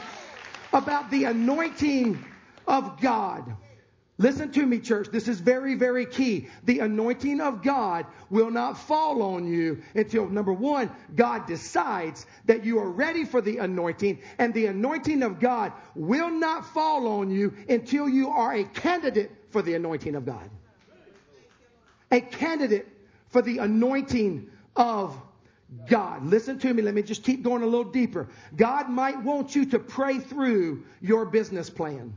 about 0.73 1.09
the 1.13 1.25
anointing 1.25 2.25
of 2.67 3.01
God. 3.01 3.57
Listen 4.21 4.51
to 4.51 4.67
me, 4.67 4.81
church. 4.81 5.09
This 5.13 5.29
is 5.29 5.39
very, 5.39 5.77
very 5.77 6.05
key. 6.05 6.49
The 6.65 6.81
anointing 6.81 7.41
of 7.41 7.63
God 7.63 8.05
will 8.31 8.51
not 8.51 8.77
fall 8.77 9.23
on 9.23 9.47
you 9.47 9.81
until 9.95 10.29
number 10.29 10.53
one, 10.53 10.91
God 11.15 11.47
decides 11.47 12.27
that 12.47 12.65
you 12.65 12.81
are 12.81 12.91
ready 12.91 13.25
for 13.25 13.41
the 13.41 13.59
anointing, 13.59 14.19
and 14.39 14.53
the 14.53 14.67
anointing 14.67 15.23
of 15.23 15.39
God 15.39 15.73
will 15.95 16.31
not 16.31 16.67
fall 16.67 17.07
on 17.07 17.31
you 17.31 17.55
until 17.69 18.09
you 18.09 18.31
are 18.31 18.55
a 18.55 18.65
candidate 18.65 19.31
for 19.51 19.63
the 19.63 19.75
anointing 19.75 20.17
of 20.17 20.27
God. 20.27 20.51
A 22.11 22.21
candidate 22.21 22.89
for 23.29 23.41
the 23.41 23.59
anointing 23.59 24.51
of 24.75 25.17
God. 25.87 26.27
Listen 26.27 26.59
to 26.59 26.75
me. 26.75 26.83
Let 26.83 26.95
me 26.95 27.03
just 27.03 27.23
keep 27.23 27.45
going 27.45 27.63
a 27.63 27.67
little 27.67 27.85
deeper. 27.85 28.27
God 28.57 28.89
might 28.89 29.23
want 29.23 29.55
you 29.55 29.67
to 29.67 29.79
pray 29.79 30.19
through 30.19 30.83
your 31.01 31.25
business 31.25 31.71
plan 31.71 32.17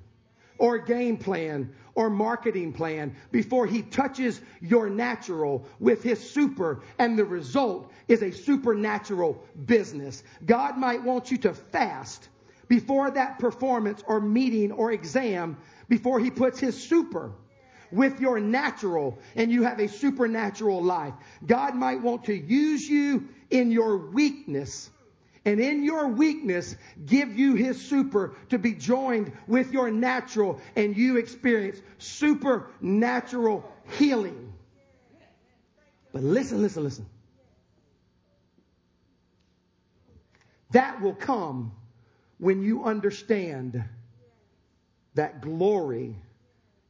or 0.62 0.78
game 0.78 1.17
plan 1.17 1.74
or 1.95 2.08
marketing 2.08 2.71
plan 2.71 3.15
before 3.32 3.65
he 3.65 3.82
touches 3.82 4.41
your 4.62 4.91
natural 4.91 5.65
with 5.80 6.04
his 6.04 6.19
super 6.19 6.84
and 7.00 7.17
the 7.17 7.26
result 7.26 7.91
is 8.08 8.21
a 8.21 8.32
supernatural 8.32 9.43
business. 9.65 10.24
God 10.45 10.78
might 10.78 11.02
want 11.02 11.32
you 11.32 11.38
to 11.39 11.54
fast 11.56 12.30
before 12.67 13.10
that 13.10 13.39
performance 13.39 14.04
or 14.06 14.21
meeting 14.21 14.71
or 14.71 14.91
exam 14.91 15.58
before 15.89 16.19
he 16.19 16.30
puts 16.30 16.60
his 16.60 16.80
super 16.80 17.32
with 17.91 18.19
your 18.19 18.39
natural 18.39 19.17
and 19.36 19.52
you 19.52 19.63
have 19.63 19.80
a 19.80 19.88
supernatural 19.88 20.84
life. 20.84 21.15
God 21.47 21.74
might 21.74 22.02
want 22.04 22.26
to 22.26 22.36
use 22.36 22.88
you 22.88 23.28
in 23.50 23.71
your 23.71 23.97
weakness 23.97 24.91
and 25.45 25.60
in 25.60 25.84
your 25.84 26.08
weakness 26.08 26.75
give 27.06 27.38
you 27.38 27.56
his 27.56 27.82
super 27.82 28.36
to 28.49 28.60
be 28.60 28.73
joined 28.73 29.32
with 29.47 29.71
your 29.71 29.89
natural 29.89 30.62
and 30.75 30.95
you 30.95 31.17
experience 31.17 31.82
supernatural 31.97 33.69
healing. 33.97 34.54
But 36.13 36.23
listen, 36.23 36.62
listen, 36.62 36.84
listen. 36.84 37.06
That 40.71 41.01
will 41.01 41.15
come 41.15 41.71
when 42.38 42.62
you 42.62 42.84
understand 42.84 43.84
that 45.15 45.41
glory 45.41 46.15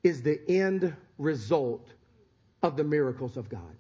is 0.04 0.22
the 0.22 0.40
end 0.50 0.94
result 1.18 1.88
of 2.62 2.76
the 2.78 2.84
miracles 2.84 3.38
of 3.38 3.50
God. 3.50 3.76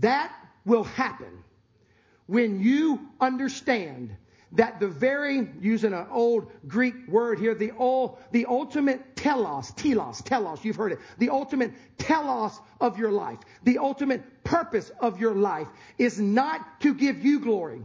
That 0.00 0.32
will 0.64 0.84
happen 0.84 1.44
when 2.28 2.60
you 2.60 3.00
understand 3.20 4.14
that 4.52 4.80
the 4.80 4.86
very, 4.86 5.48
using 5.60 5.92
an 5.92 6.06
old 6.10 6.50
Greek 6.66 6.94
word 7.08 7.38
here, 7.38 7.54
the, 7.54 7.72
all, 7.72 8.18
the 8.32 8.46
ultimate 8.46 9.16
telos, 9.16 9.72
telos, 9.72 10.22
telos, 10.22 10.64
you've 10.64 10.76
heard 10.76 10.92
it, 10.92 10.98
the 11.18 11.30
ultimate 11.30 11.72
telos 11.98 12.58
of 12.80 12.98
your 12.98 13.10
life, 13.10 13.38
the 13.64 13.78
ultimate 13.78 14.44
purpose 14.44 14.90
of 15.00 15.20
your 15.20 15.34
life 15.34 15.68
is 15.98 16.20
not 16.20 16.80
to 16.80 16.94
give 16.94 17.24
you 17.24 17.40
glory. 17.40 17.82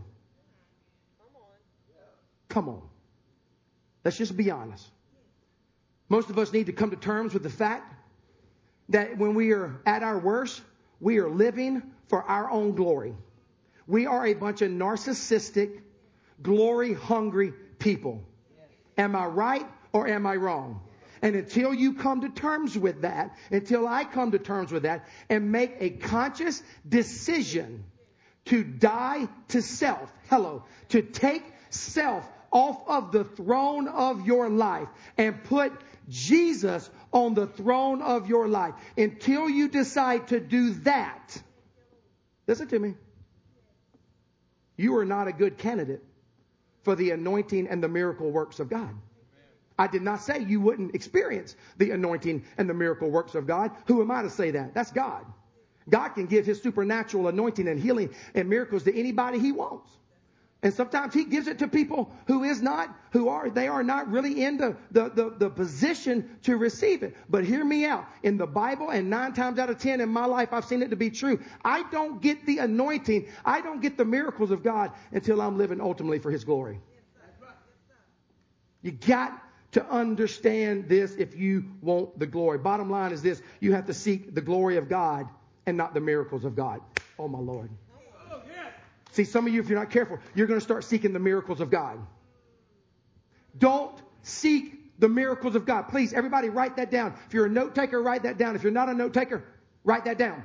Come 2.50 2.70
on. 2.70 2.82
Let's 4.06 4.18
just 4.18 4.38
be 4.38 4.52
honest. 4.52 4.86
Most 6.10 6.30
of 6.30 6.38
us 6.38 6.54
need 6.54 6.68
to 6.68 6.74
come 6.74 6.92
to 6.92 6.98
terms 6.98 7.34
with 7.34 7.44
the 7.44 7.50
fact 7.50 7.94
that 8.90 9.18
when 9.18 9.34
we 9.36 9.54
are 9.54 9.82
at 9.86 10.04
our 10.04 10.20
worst, 10.20 10.62
we 11.00 11.18
are 11.18 11.30
living 11.30 11.82
for 12.08 12.24
our 12.24 12.52
own 12.52 12.76
glory. 12.76 13.16
We 13.88 14.06
are 14.06 14.26
a 14.26 14.34
bunch 14.34 14.62
of 14.62 14.72
narcissistic, 14.72 15.82
glory 16.42 16.94
hungry 16.94 17.54
people. 17.80 18.22
Am 18.98 19.16
I 19.16 19.26
right 19.26 19.68
or 19.92 20.08
am 20.08 20.26
I 20.26 20.36
wrong? 20.36 20.82
And 21.22 21.36
until 21.36 21.74
you 21.74 21.94
come 21.94 22.22
to 22.22 22.30
terms 22.30 22.78
with 22.78 23.02
that, 23.02 23.38
until 23.50 23.88
I 23.88 24.04
come 24.04 24.32
to 24.32 24.40
terms 24.40 24.72
with 24.72 24.84
that 24.84 25.08
and 25.30 25.52
make 25.52 25.78
a 25.80 25.90
conscious 25.90 26.62
decision 26.88 27.86
to 28.46 28.64
die 28.64 29.30
to 29.50 29.62
self, 29.62 30.12
hello, 30.30 30.66
to 30.90 31.02
take 31.02 31.44
self 31.70 32.30
off 32.52 32.84
of 32.88 33.12
the 33.12 33.24
throne 33.24 33.88
of 33.88 34.28
your 34.28 34.50
life 34.50 34.88
and 35.18 35.44
put 35.46 35.72
Jesus 36.10 36.90
on 37.12 37.34
the 37.34 37.48
throne 37.48 38.02
of 38.02 38.28
your 38.28 38.48
life. 38.48 38.74
Until 38.98 39.50
you 39.50 39.70
decide 39.70 40.28
to 40.28 40.40
do 40.40 40.74
that, 40.82 41.42
listen 42.48 42.68
to 42.68 42.80
me. 42.80 42.96
You 44.84 44.98
are 44.98 45.06
not 45.06 45.30
a 45.30 45.32
good 45.32 45.58
candidate 45.58 46.04
for 46.82 46.94
the 46.94 47.12
anointing 47.12 47.70
and 47.70 47.82
the 47.82 47.88
miracle 47.88 48.30
works 48.32 48.60
of 48.60 48.68
God. 48.70 48.94
I 49.80 49.88
did 49.88 50.02
not 50.02 50.22
say 50.22 50.44
you 50.44 50.60
wouldn't 50.60 50.94
experience 50.94 51.56
the 51.78 51.92
anointing 51.92 52.44
and 52.58 52.70
the 52.70 52.74
miracle 52.74 53.10
works 53.10 53.34
of 53.34 53.48
God. 53.48 53.72
Who 53.86 54.02
am 54.02 54.12
I 54.12 54.24
to 54.24 54.30
say 54.30 54.52
that? 54.52 54.74
That's 54.74 54.92
God. 54.92 55.26
God 55.90 56.10
can 56.10 56.26
give 56.26 56.46
his 56.46 56.62
supernatural 56.62 57.30
anointing 57.30 57.70
and 57.70 57.80
healing 57.80 58.14
and 58.36 58.50
miracles 58.50 58.84
to 58.84 58.94
anybody 58.94 59.40
he 59.40 59.54
wants. 59.54 59.90
And 60.64 60.74
sometimes 60.74 61.14
he 61.14 61.26
gives 61.26 61.48
it 61.48 61.60
to 61.60 61.68
people 61.68 62.10
who 62.26 62.46
is 62.46 62.62
not, 62.62 62.96
who 63.12 63.28
are, 63.28 63.50
they 63.50 63.68
are 63.68 63.84
not 63.84 64.10
really 64.10 64.44
in 64.46 64.56
the, 64.56 64.78
the, 64.92 65.10
the, 65.10 65.30
the, 65.38 65.50
position 65.50 66.38
to 66.44 66.56
receive 66.56 67.04
it. 67.04 67.18
But 67.30 67.44
hear 67.44 67.66
me 67.66 67.86
out. 67.86 68.08
In 68.24 68.38
the 68.38 68.48
Bible, 68.48 68.90
and 68.90 69.10
nine 69.10 69.34
times 69.34 69.60
out 69.60 69.70
of 69.70 69.78
ten 69.78 70.00
in 70.00 70.08
my 70.08 70.26
life, 70.26 70.54
I've 70.54 70.64
seen 70.64 70.82
it 70.82 70.90
to 70.92 70.96
be 70.96 71.10
true. 71.10 71.38
I 71.66 71.84
don't 71.92 72.22
get 72.22 72.46
the 72.46 72.60
anointing. 72.60 73.28
I 73.44 73.60
don't 73.60 73.82
get 73.82 73.98
the 73.98 74.06
miracles 74.06 74.52
of 74.52 74.64
God 74.64 74.92
until 75.12 75.42
I'm 75.42 75.58
living 75.58 75.82
ultimately 75.82 76.20
for 76.20 76.32
his 76.32 76.46
glory. 76.46 76.80
You 78.82 78.94
got 78.94 79.44
to 79.74 79.86
understand 79.90 80.88
this 80.88 81.16
if 81.16 81.36
you 81.36 81.66
want 81.82 82.18
the 82.18 82.26
glory. 82.26 82.58
Bottom 82.58 82.90
line 82.90 83.12
is 83.12 83.22
this. 83.22 83.42
You 83.60 83.74
have 83.74 83.86
to 83.88 83.94
seek 83.94 84.34
the 84.34 84.42
glory 84.42 84.78
of 84.78 84.88
God 84.88 85.28
and 85.66 85.76
not 85.76 85.94
the 85.94 86.00
miracles 86.00 86.46
of 86.46 86.56
God. 86.56 86.80
Oh 87.20 87.28
my 87.28 87.40
Lord. 87.40 87.70
See, 89.14 89.26
some 89.26 89.46
of 89.46 89.54
you, 89.54 89.60
if 89.60 89.70
you're 89.70 89.78
not 89.78 89.92
careful, 89.92 90.18
you're 90.34 90.48
going 90.48 90.60
to 90.60 90.64
start 90.64 90.84
seeking 90.84 91.14
the 91.14 91.20
miracles 91.20 91.62
of 91.62 91.70
God. 91.70 92.00
Don't 93.56 93.96
seek 94.24 95.00
the 95.00 95.08
miracles 95.08 95.56
of 95.56 95.68
God. 95.68 95.84
Please, 95.84 96.14
everybody 96.14 96.50
write 96.50 96.78
that 96.78 96.90
down. 96.90 97.14
If 97.28 97.34
you're 97.34 97.46
a 97.46 97.50
note 97.50 97.76
taker, 97.76 98.02
write 98.02 98.24
that 98.24 98.40
down. 98.40 98.56
If 98.56 98.64
you're 98.64 98.72
not 98.72 98.90
a 98.90 98.94
note 98.96 99.14
taker, 99.14 99.44
write 99.84 100.06
that 100.06 100.18
down. 100.18 100.44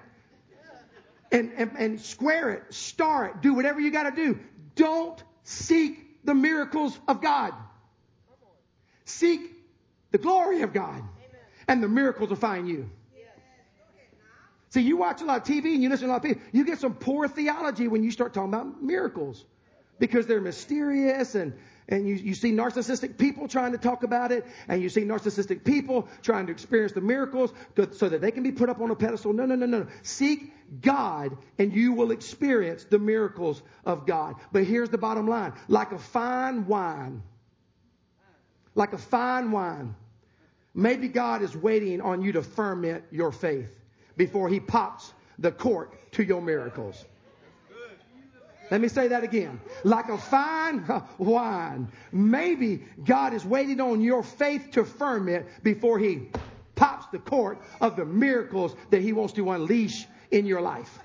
And, 1.33 1.50
and, 1.57 1.70
and 1.78 2.00
square 2.00 2.50
it, 2.50 2.74
star 2.74 3.28
it, 3.28 3.40
do 3.40 3.54
whatever 3.54 3.81
you 3.81 3.90
got 3.90 4.14
to 4.14 4.14
do. 4.14 4.38
Don't 4.74 5.22
seek 5.44 6.22
the 6.24 6.35
miracles 6.35 6.98
of 7.09 7.22
God. 7.22 7.54
Seek 9.07 9.40
the 10.11 10.18
glory 10.18 10.61
of 10.61 10.74
God. 10.74 11.02
And 11.66 11.83
the 11.83 11.88
miracles 11.88 12.28
will 12.28 12.37
find 12.37 12.68
you. 12.68 12.90
See, 14.70 14.83
you 14.83 14.96
watch 14.96 15.22
a 15.22 15.24
lot 15.24 15.38
of 15.38 15.44
TV 15.44 15.74
and 15.74 15.83
you 15.83 15.88
listen 15.88 16.09
to 16.09 16.12
a 16.12 16.14
lot 16.14 16.16
of 16.16 16.22
people, 16.24 16.42
you 16.52 16.64
get 16.64 16.78
some 16.78 16.94
poor 16.94 17.26
theology 17.26 17.88
when 17.88 18.02
you 18.02 18.11
start 18.11 18.35
talking 18.35 18.52
about 18.52 18.83
miracles 18.83 19.44
because 19.98 20.26
they're 20.26 20.42
mysterious 20.42 21.35
and, 21.35 21.54
and 21.88 22.07
you, 22.07 22.16
you 22.16 22.35
see 22.35 22.52
narcissistic 22.52 23.16
people 23.16 23.48
trying 23.48 23.72
to 23.72 23.78
talk 23.78 24.02
about 24.02 24.31
it 24.31 24.46
and 24.68 24.83
you 24.83 24.90
see 24.90 25.02
narcissistic 25.02 25.64
people 25.64 26.07
trying 26.22 26.46
to 26.46 26.52
experience 26.52 26.92
the 26.92 27.00
miracles 27.00 27.52
so 27.92 28.11
that 28.11 28.20
they 28.20 28.31
can 28.31 28.42
be 28.42 28.52
put 28.52 28.68
up 28.68 28.81
on 28.81 28.90
a 28.90 28.94
pedestal. 28.94 29.33
No, 29.33 29.46
no, 29.46 29.54
no, 29.54 29.64
no. 29.64 29.87
Seek 30.02 30.52
God 30.83 31.38
and 31.59 31.74
you 31.74 31.94
will 31.94 32.11
experience 32.11 32.85
the 32.85 32.98
miracles 32.98 33.62
of 33.87 34.07
God. 34.07 34.35
But 34.52 34.64
here's 34.64 34.90
the 34.90 34.98
bottom 34.98 35.26
line. 35.26 35.54
Like 35.66 35.92
a 35.92 35.98
fine 35.98 36.66
wine, 36.66 37.22
like 38.74 38.92
a 38.92 38.98
fine 38.98 39.50
wine, 39.50 39.96
maybe 40.74 41.09
God 41.09 41.40
is 41.40 41.57
waiting 41.57 42.02
on 42.02 42.20
you 42.20 42.33
to 42.33 42.42
ferment 42.42 43.04
your 43.11 43.33
faith 43.33 43.78
before 44.18 44.50
he 44.50 44.61
pops 44.61 45.14
the 45.38 45.50
cork 45.50 46.11
to 46.12 46.22
your 46.22 46.42
miracles. 46.42 47.07
Let 48.70 48.83
me 48.83 48.88
say 48.88 49.09
that 49.09 49.24
again. 49.24 49.61
Like 49.83 50.11
a 50.11 50.18
fine 50.18 50.85
wine. 51.18 51.88
Maybe 52.12 52.85
God 53.02 53.33
is 53.33 53.44
waiting 53.44 53.81
on 53.81 54.02
your 54.02 54.22
faith 54.22 54.72
to 54.72 54.85
ferment 54.85 55.46
before 55.62 55.98
he 55.98 56.28
pops 56.74 57.07
the 57.11 57.18
cork 57.18 57.62
of 57.81 57.96
the 57.96 58.04
miracles 58.04 58.76
that 58.90 59.00
he 59.00 59.14
wants 59.14 59.33
to 59.35 59.50
unleash 59.50 60.07
in 60.31 60.44
your 60.44 60.61
life. 60.61 60.98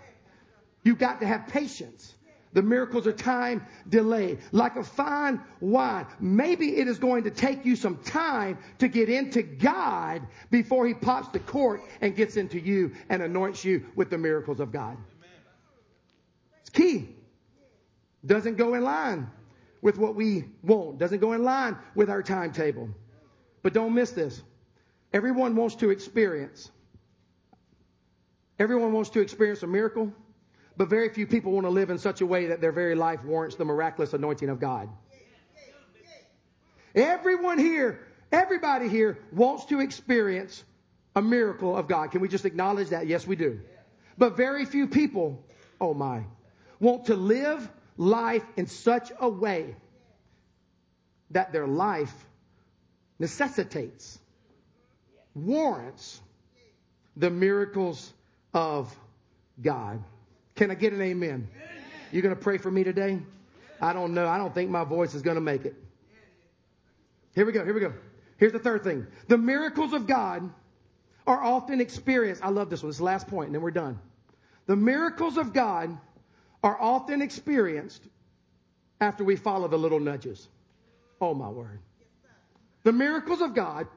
You've 0.83 0.99
got 0.99 1.21
to 1.21 1.25
have 1.25 1.47
patience. 1.47 2.13
The 2.53 2.61
miracles 2.61 3.07
are 3.07 3.13
time 3.13 3.65
delayed. 3.89 4.39
Like 4.51 4.75
a 4.75 4.83
fine 4.83 5.41
wine. 5.59 6.05
Maybe 6.19 6.77
it 6.77 6.87
is 6.87 6.99
going 6.99 7.23
to 7.23 7.31
take 7.31 7.65
you 7.65 7.75
some 7.75 7.97
time 7.97 8.59
to 8.77 8.87
get 8.87 9.09
into 9.09 9.41
God 9.41 10.21
before 10.51 10.87
He 10.87 10.93
pops 10.93 11.29
the 11.29 11.39
cork 11.39 11.81
and 12.01 12.15
gets 12.15 12.37
into 12.37 12.59
you 12.59 12.93
and 13.09 13.21
anoints 13.21 13.65
you 13.65 13.85
with 13.95 14.09
the 14.09 14.17
miracles 14.17 14.59
of 14.59 14.71
God. 14.71 14.97
It's 16.61 16.69
key. 16.69 17.09
Doesn't 18.25 18.55
go 18.55 18.75
in 18.75 18.83
line 18.83 19.29
with 19.81 19.97
what 19.97 20.15
we 20.15 20.45
want. 20.61 20.99
Doesn't 20.99 21.19
go 21.19 21.33
in 21.33 21.43
line 21.43 21.77
with 21.95 22.09
our 22.09 22.23
timetable. 22.23 22.89
But 23.63 23.73
don't 23.73 23.93
miss 23.93 24.11
this. 24.11 24.41
Everyone 25.11 25.55
wants 25.55 25.75
to 25.77 25.89
experience. 25.89 26.71
Everyone 28.59 28.93
wants 28.93 29.09
to 29.11 29.21
experience 29.21 29.63
a 29.63 29.67
miracle. 29.67 30.13
But 30.75 30.89
very 30.89 31.09
few 31.09 31.27
people 31.27 31.51
want 31.51 31.65
to 31.65 31.69
live 31.69 31.89
in 31.89 31.99
such 31.99 32.21
a 32.21 32.25
way 32.25 32.47
that 32.47 32.61
their 32.61 32.71
very 32.71 32.95
life 32.95 33.23
warrants 33.23 33.55
the 33.55 33.65
miraculous 33.65 34.13
anointing 34.13 34.49
of 34.49 34.59
God. 34.59 34.89
Everyone 36.95 37.57
here, 37.57 37.99
everybody 38.31 38.87
here 38.87 39.19
wants 39.31 39.65
to 39.65 39.79
experience 39.79 40.63
a 41.15 41.21
miracle 41.21 41.75
of 41.75 41.87
God. 41.87 42.11
Can 42.11 42.21
we 42.21 42.27
just 42.27 42.45
acknowledge 42.45 42.89
that? 42.89 43.07
Yes, 43.07 43.25
we 43.25 43.35
do. 43.35 43.59
But 44.17 44.37
very 44.37 44.65
few 44.65 44.87
people, 44.87 45.43
oh 45.81 45.93
my, 45.93 46.23
want 46.79 47.05
to 47.05 47.15
live 47.15 47.67
life 47.97 48.43
in 48.57 48.67
such 48.67 49.11
a 49.19 49.29
way 49.29 49.75
that 51.31 51.51
their 51.51 51.67
life 51.67 52.13
necessitates, 53.19 54.19
warrants 55.33 56.21
the 57.15 57.29
miracles 57.29 58.11
of 58.53 58.93
God. 59.61 60.03
Can 60.55 60.71
I 60.71 60.75
get 60.75 60.93
an 60.93 61.01
amen? 61.01 61.47
You're 62.11 62.21
going 62.21 62.35
to 62.35 62.41
pray 62.41 62.57
for 62.57 62.69
me 62.69 62.83
today? 62.83 63.19
I 63.81 63.93
don't 63.93 64.13
know. 64.13 64.27
I 64.27 64.37
don't 64.37 64.53
think 64.53 64.69
my 64.69 64.83
voice 64.83 65.13
is 65.13 65.21
going 65.21 65.35
to 65.35 65.41
make 65.41 65.65
it. 65.65 65.75
Here 67.35 67.45
we 67.45 67.51
go. 67.51 67.65
Here 67.65 67.73
we 67.73 67.81
go. 67.81 67.93
Here's 68.37 68.51
the 68.51 68.59
third 68.59 68.83
thing. 68.83 69.07
The 69.27 69.37
miracles 69.37 69.93
of 69.93 70.05
God 70.05 70.49
are 71.25 71.43
often 71.43 71.81
experienced. 71.81 72.43
I 72.43 72.49
love 72.49 72.69
this 72.69 72.83
one. 72.83 72.89
This 72.89 72.95
is 72.95 72.99
the 72.99 73.05
last 73.05 73.27
point, 73.27 73.47
and 73.47 73.55
then 73.55 73.61
we're 73.61 73.71
done. 73.71 73.99
The 74.67 74.75
miracles 74.75 75.37
of 75.37 75.53
God 75.53 75.97
are 76.63 76.79
often 76.79 77.21
experienced 77.21 78.03
after 79.01 79.23
we 79.23 79.35
follow 79.35 79.67
the 79.67 79.77
little 79.77 79.99
nudges. 79.99 80.47
Oh, 81.19 81.33
my 81.33 81.49
word. 81.49 81.79
The 82.83 82.91
miracles 82.93 83.41
of 83.41 83.53
God 83.53 83.87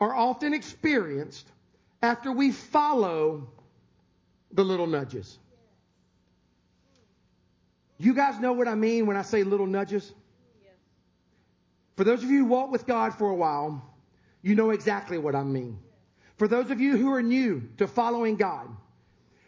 are 0.00 0.14
often 0.14 0.52
experienced 0.52 1.46
after 2.02 2.32
we 2.32 2.52
follow 2.52 3.48
the 4.52 4.64
little 4.64 4.86
nudges. 4.86 5.38
You 7.98 8.14
guys 8.14 8.38
know 8.38 8.52
what 8.52 8.68
I 8.68 8.74
mean 8.74 9.06
when 9.06 9.16
I 9.16 9.22
say 9.22 9.42
little 9.42 9.66
nudges? 9.66 10.12
For 11.96 12.04
those 12.04 12.22
of 12.22 12.30
you 12.30 12.40
who 12.40 12.44
walk 12.46 12.70
with 12.70 12.86
God 12.86 13.14
for 13.14 13.30
a 13.30 13.34
while, 13.34 13.82
you 14.42 14.54
know 14.54 14.70
exactly 14.70 15.16
what 15.16 15.34
I 15.34 15.42
mean. 15.42 15.78
For 16.36 16.46
those 16.46 16.70
of 16.70 16.80
you 16.80 16.96
who 16.96 17.12
are 17.12 17.22
new 17.22 17.68
to 17.78 17.86
following 17.86 18.36
God, 18.36 18.68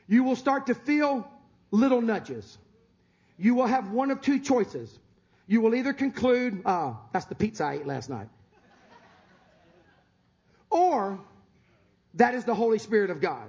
you 0.06 0.24
will 0.24 0.36
start 0.36 0.66
to 0.68 0.74
feel 0.74 1.30
little 1.70 2.00
nudges. 2.00 2.56
You 3.38 3.54
will 3.54 3.66
have 3.66 3.90
one 3.90 4.10
of 4.10 4.22
two 4.22 4.40
choices. 4.40 4.98
You 5.46 5.60
will 5.60 5.74
either 5.74 5.92
conclude, 5.92 6.62
ah, 6.64 6.98
that's 7.12 7.26
the 7.26 7.34
pizza 7.34 7.64
I 7.64 7.74
ate 7.74 7.86
last 7.86 8.08
night. 8.08 8.28
Or, 10.70 11.20
that 12.14 12.34
is 12.34 12.44
the 12.44 12.54
Holy 12.54 12.78
Spirit 12.78 13.10
of 13.10 13.20
God. 13.20 13.48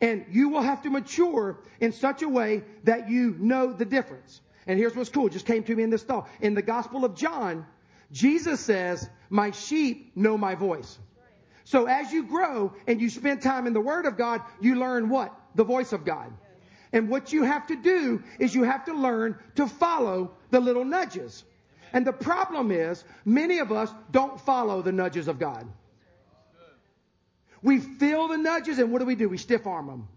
And 0.00 0.26
you 0.30 0.50
will 0.50 0.60
have 0.60 0.82
to 0.82 0.90
mature 0.90 1.58
in 1.80 1.92
such 1.92 2.22
a 2.22 2.28
way 2.28 2.64
that 2.84 3.08
you 3.08 3.34
know 3.38 3.72
the 3.72 3.84
difference. 3.84 4.40
And 4.66 4.78
here's 4.78 4.94
what's 4.94 5.10
cool. 5.10 5.28
It 5.28 5.32
just 5.32 5.46
came 5.46 5.62
to 5.64 5.74
me 5.74 5.82
in 5.82 5.90
this 5.90 6.02
thought. 6.02 6.28
In 6.40 6.54
the 6.54 6.62
Gospel 6.62 7.04
of 7.04 7.14
John, 7.14 7.64
Jesus 8.12 8.60
says, 8.60 9.08
my 9.30 9.52
sheep 9.52 10.12
know 10.16 10.36
my 10.36 10.54
voice. 10.54 10.98
So 11.64 11.86
as 11.86 12.12
you 12.12 12.24
grow 12.24 12.74
and 12.86 13.00
you 13.00 13.10
spend 13.10 13.42
time 13.42 13.66
in 13.66 13.72
the 13.72 13.80
Word 13.80 14.06
of 14.06 14.16
God, 14.16 14.42
you 14.60 14.76
learn 14.76 15.08
what? 15.08 15.34
The 15.54 15.64
voice 15.64 15.92
of 15.92 16.04
God. 16.04 16.32
And 16.92 17.08
what 17.08 17.32
you 17.32 17.42
have 17.42 17.66
to 17.68 17.76
do 17.76 18.22
is 18.38 18.54
you 18.54 18.62
have 18.62 18.84
to 18.84 18.92
learn 18.92 19.38
to 19.56 19.66
follow 19.66 20.32
the 20.50 20.60
little 20.60 20.84
nudges. 20.84 21.42
And 21.92 22.06
the 22.06 22.12
problem 22.12 22.70
is, 22.70 23.02
many 23.24 23.58
of 23.58 23.72
us 23.72 23.90
don't 24.10 24.40
follow 24.40 24.82
the 24.82 24.92
nudges 24.92 25.28
of 25.28 25.38
God. 25.38 25.66
We 27.62 27.78
feel 27.78 28.28
the 28.28 28.36
nudges, 28.36 28.78
and 28.78 28.92
what 28.92 29.00
do 29.00 29.06
we 29.06 29.14
do? 29.14 29.28
We 29.28 29.38
stiff 29.38 29.66
arm 29.66 29.86
them. 29.86 30.08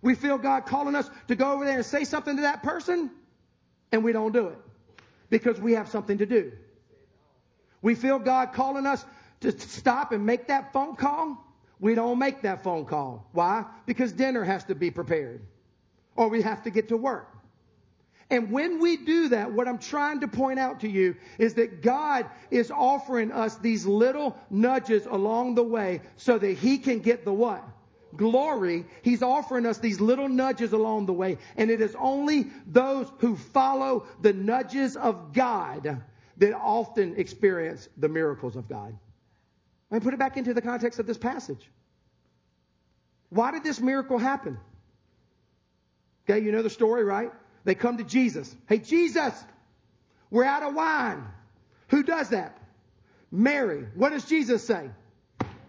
We 0.00 0.14
feel 0.14 0.38
God 0.38 0.66
calling 0.66 0.94
us 0.94 1.10
to 1.28 1.34
go 1.34 1.52
over 1.52 1.64
there 1.64 1.76
and 1.76 1.86
say 1.86 2.04
something 2.04 2.36
to 2.36 2.42
that 2.42 2.62
person, 2.62 3.10
and 3.90 4.04
we 4.04 4.12
don't 4.12 4.32
do 4.32 4.48
it 4.48 4.58
because 5.30 5.60
we 5.60 5.72
have 5.72 5.88
something 5.88 6.18
to 6.18 6.26
do. 6.26 6.52
We 7.82 7.94
feel 7.94 8.18
God 8.18 8.52
calling 8.52 8.86
us 8.86 9.04
to 9.40 9.58
stop 9.58 10.12
and 10.12 10.24
make 10.26 10.48
that 10.48 10.72
phone 10.72 10.96
call. 10.96 11.44
We 11.80 11.94
don't 11.94 12.18
make 12.18 12.42
that 12.42 12.64
phone 12.64 12.86
call. 12.86 13.28
Why? 13.32 13.64
Because 13.86 14.12
dinner 14.12 14.42
has 14.42 14.64
to 14.64 14.74
be 14.74 14.90
prepared 14.90 15.42
or 16.16 16.28
we 16.28 16.42
have 16.42 16.64
to 16.64 16.70
get 16.70 16.88
to 16.88 16.96
work. 16.96 17.37
And 18.30 18.50
when 18.50 18.78
we 18.80 18.98
do 18.98 19.28
that, 19.30 19.52
what 19.52 19.66
I'm 19.66 19.78
trying 19.78 20.20
to 20.20 20.28
point 20.28 20.58
out 20.58 20.80
to 20.80 20.88
you 20.88 21.16
is 21.38 21.54
that 21.54 21.82
God 21.82 22.26
is 22.50 22.70
offering 22.70 23.32
us 23.32 23.56
these 23.56 23.86
little 23.86 24.36
nudges 24.50 25.06
along 25.06 25.54
the 25.54 25.62
way 25.62 26.02
so 26.16 26.36
that 26.38 26.52
He 26.52 26.76
can 26.76 26.98
get 26.98 27.24
the 27.24 27.32
what? 27.32 27.64
Glory. 28.16 28.84
He's 29.02 29.22
offering 29.22 29.64
us 29.64 29.78
these 29.78 30.00
little 30.00 30.28
nudges 30.28 30.72
along 30.72 31.06
the 31.06 31.12
way. 31.12 31.38
And 31.56 31.70
it 31.70 31.80
is 31.80 31.96
only 31.98 32.48
those 32.66 33.10
who 33.18 33.36
follow 33.36 34.06
the 34.20 34.34
nudges 34.34 34.96
of 34.96 35.32
God 35.32 36.02
that 36.36 36.54
often 36.54 37.14
experience 37.16 37.88
the 37.96 38.08
miracles 38.08 38.56
of 38.56 38.68
God. 38.68 38.94
Let 39.90 40.02
me 40.02 40.04
put 40.04 40.12
it 40.12 40.18
back 40.18 40.36
into 40.36 40.52
the 40.52 40.62
context 40.62 40.98
of 40.98 41.06
this 41.06 41.18
passage. 41.18 41.70
Why 43.30 43.52
did 43.52 43.64
this 43.64 43.80
miracle 43.80 44.18
happen? 44.18 44.58
Okay, 46.28 46.44
you 46.44 46.52
know 46.52 46.62
the 46.62 46.70
story, 46.70 47.04
right? 47.04 47.32
They 47.64 47.74
come 47.74 47.98
to 47.98 48.04
Jesus. 48.04 48.54
Hey, 48.68 48.78
Jesus, 48.78 49.34
we're 50.30 50.44
out 50.44 50.62
of 50.62 50.74
wine. 50.74 51.24
Who 51.88 52.02
does 52.02 52.30
that? 52.30 52.58
Mary. 53.30 53.86
What 53.94 54.10
does 54.10 54.24
Jesus 54.24 54.66
say? 54.66 54.90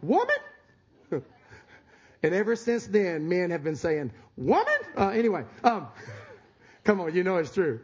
Woman? 0.02 0.36
and 1.12 2.34
ever 2.34 2.56
since 2.56 2.88
then, 2.88 3.28
men 3.28 3.52
have 3.52 3.64
been 3.64 3.76
saying, 3.76 4.12
woman? 4.38 4.66
Uh, 4.98 5.10
anyway, 5.10 5.44
um, 5.64 5.88
come 6.84 7.02
on, 7.02 7.14
you 7.16 7.24
know 7.24 7.38
it's 7.38 7.54
true. 7.54 7.82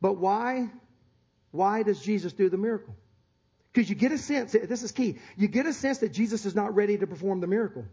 But 0.00 0.14
why, 0.14 0.70
why 1.50 1.82
does 1.82 2.00
Jesus 2.00 2.32
do 2.32 2.48
the 2.48 2.56
miracle? 2.56 2.94
Because 3.72 3.88
you 3.88 3.94
get 3.94 4.12
a 4.12 4.18
sense, 4.18 4.52
this 4.52 4.82
is 4.82 4.92
key, 4.92 5.18
you 5.36 5.46
get 5.46 5.66
a 5.66 5.72
sense 5.72 5.98
that 5.98 6.12
Jesus 6.12 6.44
is 6.46 6.54
not 6.54 6.74
ready 6.74 6.98
to 6.98 7.06
perform 7.06 7.40
the 7.40 7.46
miracle. 7.46 7.84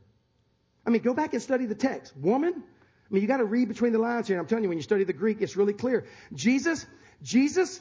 I 0.85 0.89
mean, 0.89 1.01
go 1.01 1.13
back 1.13 1.33
and 1.33 1.41
study 1.41 1.65
the 1.65 1.75
text. 1.75 2.15
Woman, 2.15 2.63
I 3.09 3.13
mean, 3.13 3.21
you 3.21 3.27
got 3.27 3.37
to 3.37 3.45
read 3.45 3.69
between 3.69 3.93
the 3.93 3.99
lines 3.99 4.27
here. 4.27 4.37
I'm 4.39 4.47
telling 4.47 4.63
you, 4.63 4.69
when 4.69 4.77
you 4.77 4.83
study 4.83 5.05
the 5.05 5.13
Greek, 5.13 5.41
it's 5.41 5.55
really 5.55 5.73
clear. 5.73 6.05
Jesus, 6.33 6.85
Jesus 7.23 7.79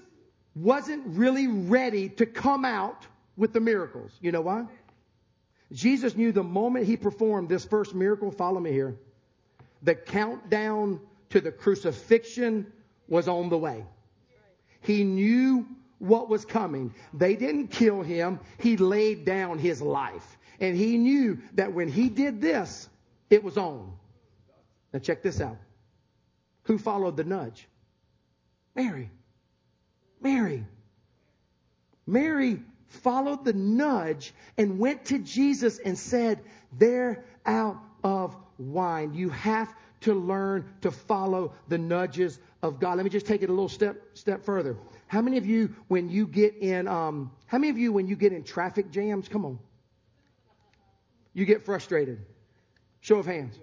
wasn't 0.54 1.02
really 1.06 1.48
ready 1.48 2.08
to 2.10 2.26
come 2.26 2.64
out 2.64 3.06
with 3.36 3.52
the 3.52 3.60
miracles. 3.60 4.12
You 4.20 4.32
know 4.32 4.40
why? 4.40 4.66
Jesus 5.72 6.14
knew 6.14 6.30
the 6.30 6.44
moment 6.44 6.86
he 6.86 6.96
performed 6.96 7.48
this 7.48 7.64
first 7.64 7.94
miracle, 7.94 8.30
follow 8.30 8.60
me 8.60 8.70
here, 8.70 8.96
the 9.82 9.94
countdown 9.94 11.00
to 11.30 11.40
the 11.40 11.50
crucifixion 11.50 12.72
was 13.08 13.26
on 13.26 13.48
the 13.48 13.58
way. 13.58 13.84
He 14.80 15.02
knew 15.02 15.66
what 15.98 16.28
was 16.28 16.44
coming. 16.44 16.94
They 17.12 17.34
didn't 17.34 17.68
kill 17.68 18.02
him. 18.02 18.38
He 18.58 18.76
laid 18.76 19.24
down 19.24 19.58
his 19.58 19.82
life. 19.82 20.38
And 20.60 20.76
he 20.76 20.96
knew 20.98 21.38
that 21.54 21.72
when 21.72 21.88
he 21.88 22.08
did 22.08 22.40
this, 22.40 22.88
it 23.28 23.42
was 23.42 23.58
on. 23.58 23.92
Now 24.92 24.98
check 24.98 25.22
this 25.22 25.40
out. 25.40 25.58
Who 26.64 26.78
followed 26.78 27.16
the 27.16 27.24
nudge? 27.24 27.66
Mary. 28.74 29.10
Mary. 30.20 30.64
Mary 32.06 32.60
followed 32.88 33.44
the 33.44 33.52
nudge 33.52 34.32
and 34.56 34.78
went 34.78 35.06
to 35.06 35.18
Jesus 35.18 35.78
and 35.78 35.98
said, 35.98 36.40
They're 36.76 37.24
out 37.44 37.78
of 38.04 38.36
wine. 38.58 39.14
You 39.14 39.30
have 39.30 39.72
to 40.02 40.14
learn 40.14 40.72
to 40.82 40.90
follow 40.90 41.52
the 41.68 41.78
nudges 41.78 42.38
of 42.62 42.80
God. 42.80 42.96
Let 42.96 43.04
me 43.04 43.10
just 43.10 43.26
take 43.26 43.42
it 43.42 43.48
a 43.48 43.52
little 43.52 43.68
step 43.68 43.96
step 44.14 44.44
further. 44.44 44.76
How 45.08 45.20
many 45.20 45.36
of 45.36 45.46
you, 45.46 45.74
when 45.88 46.08
you 46.08 46.26
get 46.26 46.56
in, 46.56 46.88
um, 46.88 47.30
how 47.46 47.58
many 47.58 47.70
of 47.70 47.78
you, 47.78 47.92
when 47.92 48.06
you 48.06 48.16
get 48.16 48.32
in 48.32 48.42
traffic 48.42 48.90
jams, 48.90 49.28
come 49.28 49.44
on, 49.44 49.58
you 51.32 51.44
get 51.44 51.64
frustrated? 51.64 52.24
Show 53.00 53.18
of 53.18 53.26
hands. 53.26 53.58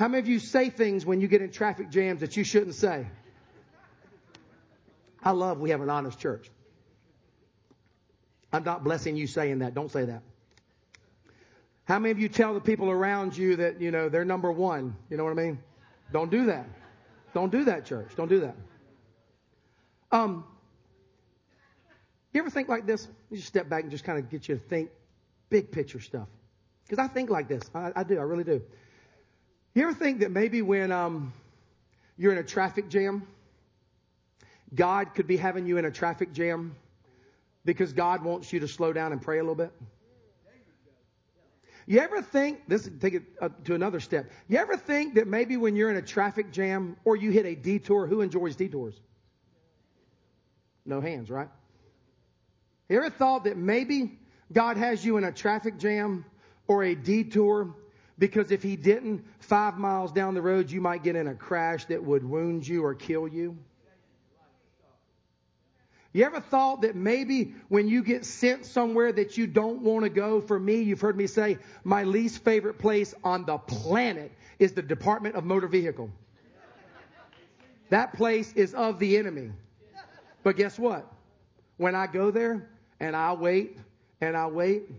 How 0.00 0.08
many 0.08 0.20
of 0.20 0.28
you 0.28 0.38
say 0.38 0.70
things 0.70 1.04
when 1.04 1.20
you 1.20 1.28
get 1.28 1.42
in 1.42 1.50
traffic 1.50 1.90
jams 1.90 2.20
that 2.22 2.34
you 2.34 2.42
shouldn't 2.42 2.74
say? 2.74 3.06
I 5.22 5.32
love 5.32 5.60
we 5.60 5.68
have 5.68 5.82
an 5.82 5.90
honest 5.90 6.18
church. 6.18 6.50
I'm 8.50 8.64
not 8.64 8.82
blessing 8.82 9.14
you 9.14 9.26
saying 9.26 9.58
that. 9.58 9.74
Don't 9.74 9.92
say 9.92 10.06
that. 10.06 10.22
How 11.84 11.98
many 11.98 12.12
of 12.12 12.18
you 12.18 12.30
tell 12.30 12.54
the 12.54 12.62
people 12.62 12.90
around 12.90 13.36
you 13.36 13.56
that, 13.56 13.82
you 13.82 13.90
know, 13.90 14.08
they're 14.08 14.24
number 14.24 14.50
one? 14.50 14.96
You 15.10 15.18
know 15.18 15.24
what 15.24 15.32
I 15.32 15.42
mean? 15.42 15.58
Don't 16.14 16.30
do 16.30 16.46
that. 16.46 16.66
Don't 17.34 17.52
do 17.52 17.64
that, 17.64 17.84
church. 17.84 18.08
Don't 18.16 18.28
do 18.28 18.40
that. 18.40 18.56
Um, 20.10 20.46
you 22.32 22.40
ever 22.40 22.48
think 22.48 22.70
like 22.70 22.86
this? 22.86 23.06
You 23.30 23.36
just 23.36 23.48
step 23.48 23.68
back 23.68 23.82
and 23.82 23.90
just 23.90 24.04
kind 24.04 24.18
of 24.18 24.30
get 24.30 24.48
you 24.48 24.54
to 24.54 24.60
think 24.62 24.88
big 25.50 25.70
picture 25.70 26.00
stuff. 26.00 26.28
Because 26.88 27.04
I 27.04 27.12
think 27.12 27.28
like 27.28 27.48
this. 27.48 27.64
I, 27.74 27.92
I, 27.94 28.02
do. 28.02 28.18
I 28.18 28.22
really 28.22 28.44
do. 28.44 28.62
You 29.74 29.84
ever 29.84 29.94
think 29.94 30.20
that 30.20 30.32
maybe 30.32 30.62
when 30.62 30.90
um, 30.90 31.32
you're 32.16 32.32
in 32.32 32.38
a 32.38 32.44
traffic 32.44 32.88
jam, 32.88 33.26
God 34.74 35.14
could 35.14 35.28
be 35.28 35.36
having 35.36 35.66
you 35.66 35.78
in 35.78 35.84
a 35.84 35.90
traffic 35.90 36.32
jam 36.32 36.74
because 37.64 37.92
God 37.92 38.24
wants 38.24 38.52
you 38.52 38.60
to 38.60 38.68
slow 38.68 38.92
down 38.92 39.12
and 39.12 39.22
pray 39.22 39.38
a 39.38 39.42
little 39.42 39.54
bit? 39.54 39.72
You 41.86 41.98
ever 42.00 42.22
think, 42.22 42.68
this 42.68 42.88
take 43.00 43.14
it 43.14 43.22
uh, 43.40 43.48
to 43.64 43.74
another 43.74 44.00
step. 44.00 44.30
You 44.48 44.58
ever 44.58 44.76
think 44.76 45.14
that 45.14 45.26
maybe 45.26 45.56
when 45.56 45.74
you're 45.74 45.90
in 45.90 45.96
a 45.96 46.02
traffic 46.02 46.52
jam 46.52 46.96
or 47.04 47.16
you 47.16 47.30
hit 47.30 47.46
a 47.46 47.54
detour, 47.54 48.06
who 48.06 48.20
enjoys 48.20 48.54
detours? 48.54 49.00
No 50.84 51.00
hands, 51.00 51.30
right? 51.30 51.48
You 52.88 52.96
ever 52.96 53.10
thought 53.10 53.44
that 53.44 53.56
maybe 53.56 54.18
God 54.52 54.76
has 54.76 55.04
you 55.04 55.16
in 55.16 55.24
a 55.24 55.32
traffic 55.32 55.78
jam 55.78 56.24
or 56.68 56.84
a 56.84 56.94
detour 56.94 57.74
because 58.20 58.50
if 58.50 58.62
he 58.62 58.76
didn't, 58.76 59.24
five 59.40 59.78
miles 59.78 60.12
down 60.12 60.34
the 60.34 60.42
road, 60.42 60.70
you 60.70 60.80
might 60.80 61.02
get 61.02 61.16
in 61.16 61.26
a 61.26 61.34
crash 61.34 61.86
that 61.86 62.04
would 62.04 62.22
wound 62.22 62.68
you 62.68 62.84
or 62.84 62.94
kill 62.94 63.26
you? 63.26 63.56
You 66.12 66.24
ever 66.24 66.40
thought 66.40 66.82
that 66.82 66.96
maybe 66.96 67.54
when 67.68 67.88
you 67.88 68.02
get 68.02 68.26
sent 68.26 68.66
somewhere 68.66 69.10
that 69.12 69.38
you 69.38 69.46
don't 69.46 69.80
want 69.80 70.04
to 70.04 70.10
go, 70.10 70.40
for 70.40 70.58
me, 70.58 70.82
you've 70.82 71.00
heard 71.00 71.16
me 71.16 71.28
say, 71.28 71.58
my 71.82 72.02
least 72.04 72.44
favorite 72.44 72.78
place 72.78 73.14
on 73.24 73.46
the 73.46 73.56
planet 73.56 74.32
is 74.58 74.72
the 74.72 74.82
Department 74.82 75.36
of 75.36 75.44
Motor 75.44 75.68
Vehicle. 75.68 76.10
That 77.88 78.12
place 78.14 78.52
is 78.54 78.74
of 78.74 78.98
the 78.98 79.16
enemy. 79.16 79.50
But 80.42 80.56
guess 80.56 80.78
what? 80.78 81.10
When 81.78 81.94
I 81.94 82.06
go 82.06 82.30
there 82.30 82.68
and 82.98 83.16
I 83.16 83.32
wait 83.32 83.78
and 84.20 84.36
I 84.36 84.48
wait, 84.48 84.90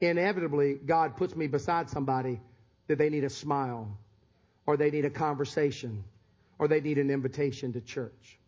inevitably 0.00 0.74
God 0.74 1.16
puts 1.16 1.36
me 1.36 1.48
beside 1.48 1.90
somebody 1.90 2.40
that 2.88 2.98
they 2.98 3.10
need 3.10 3.24
a 3.24 3.30
smile 3.30 3.98
or 4.66 4.76
they 4.76 4.90
need 4.90 5.04
a 5.04 5.10
conversation 5.10 6.04
or 6.58 6.68
they 6.68 6.80
need 6.80 6.98
an 6.98 7.10
invitation 7.10 7.72
to 7.72 7.80
church. 7.80 8.38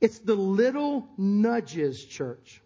It's 0.00 0.18
the 0.18 0.34
little 0.34 1.08
nudges, 1.16 2.04
church. 2.04 2.62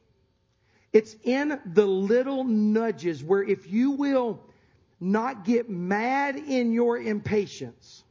It's 0.93 1.17
in 1.25 1.59
the 1.67 1.87
little 1.87 2.45
nudges 2.45 3.23
where 3.23 3.43
if 3.43 3.71
you 3.71 3.93
will 3.93 4.41
not 5.01 5.45
get 5.45 5.69
mad 5.69 6.37
in 6.37 6.73
your 6.73 6.99
impatience, 6.99 8.05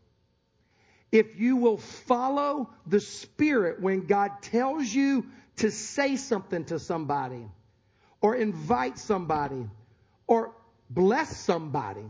if 1.12 1.40
you 1.40 1.56
will 1.56 1.78
follow 1.78 2.70
the 2.86 3.00
Spirit 3.00 3.80
when 3.82 4.06
God 4.08 4.32
tells 4.42 4.94
you 4.94 5.26
to 5.58 5.72
say 5.72 6.16
something 6.18 6.66
to 6.66 6.80
somebody, 6.80 7.46
or 8.20 8.36
invite 8.36 8.98
somebody, 8.98 9.70
or 10.28 10.54
bless 10.94 11.36
somebody, 11.38 12.10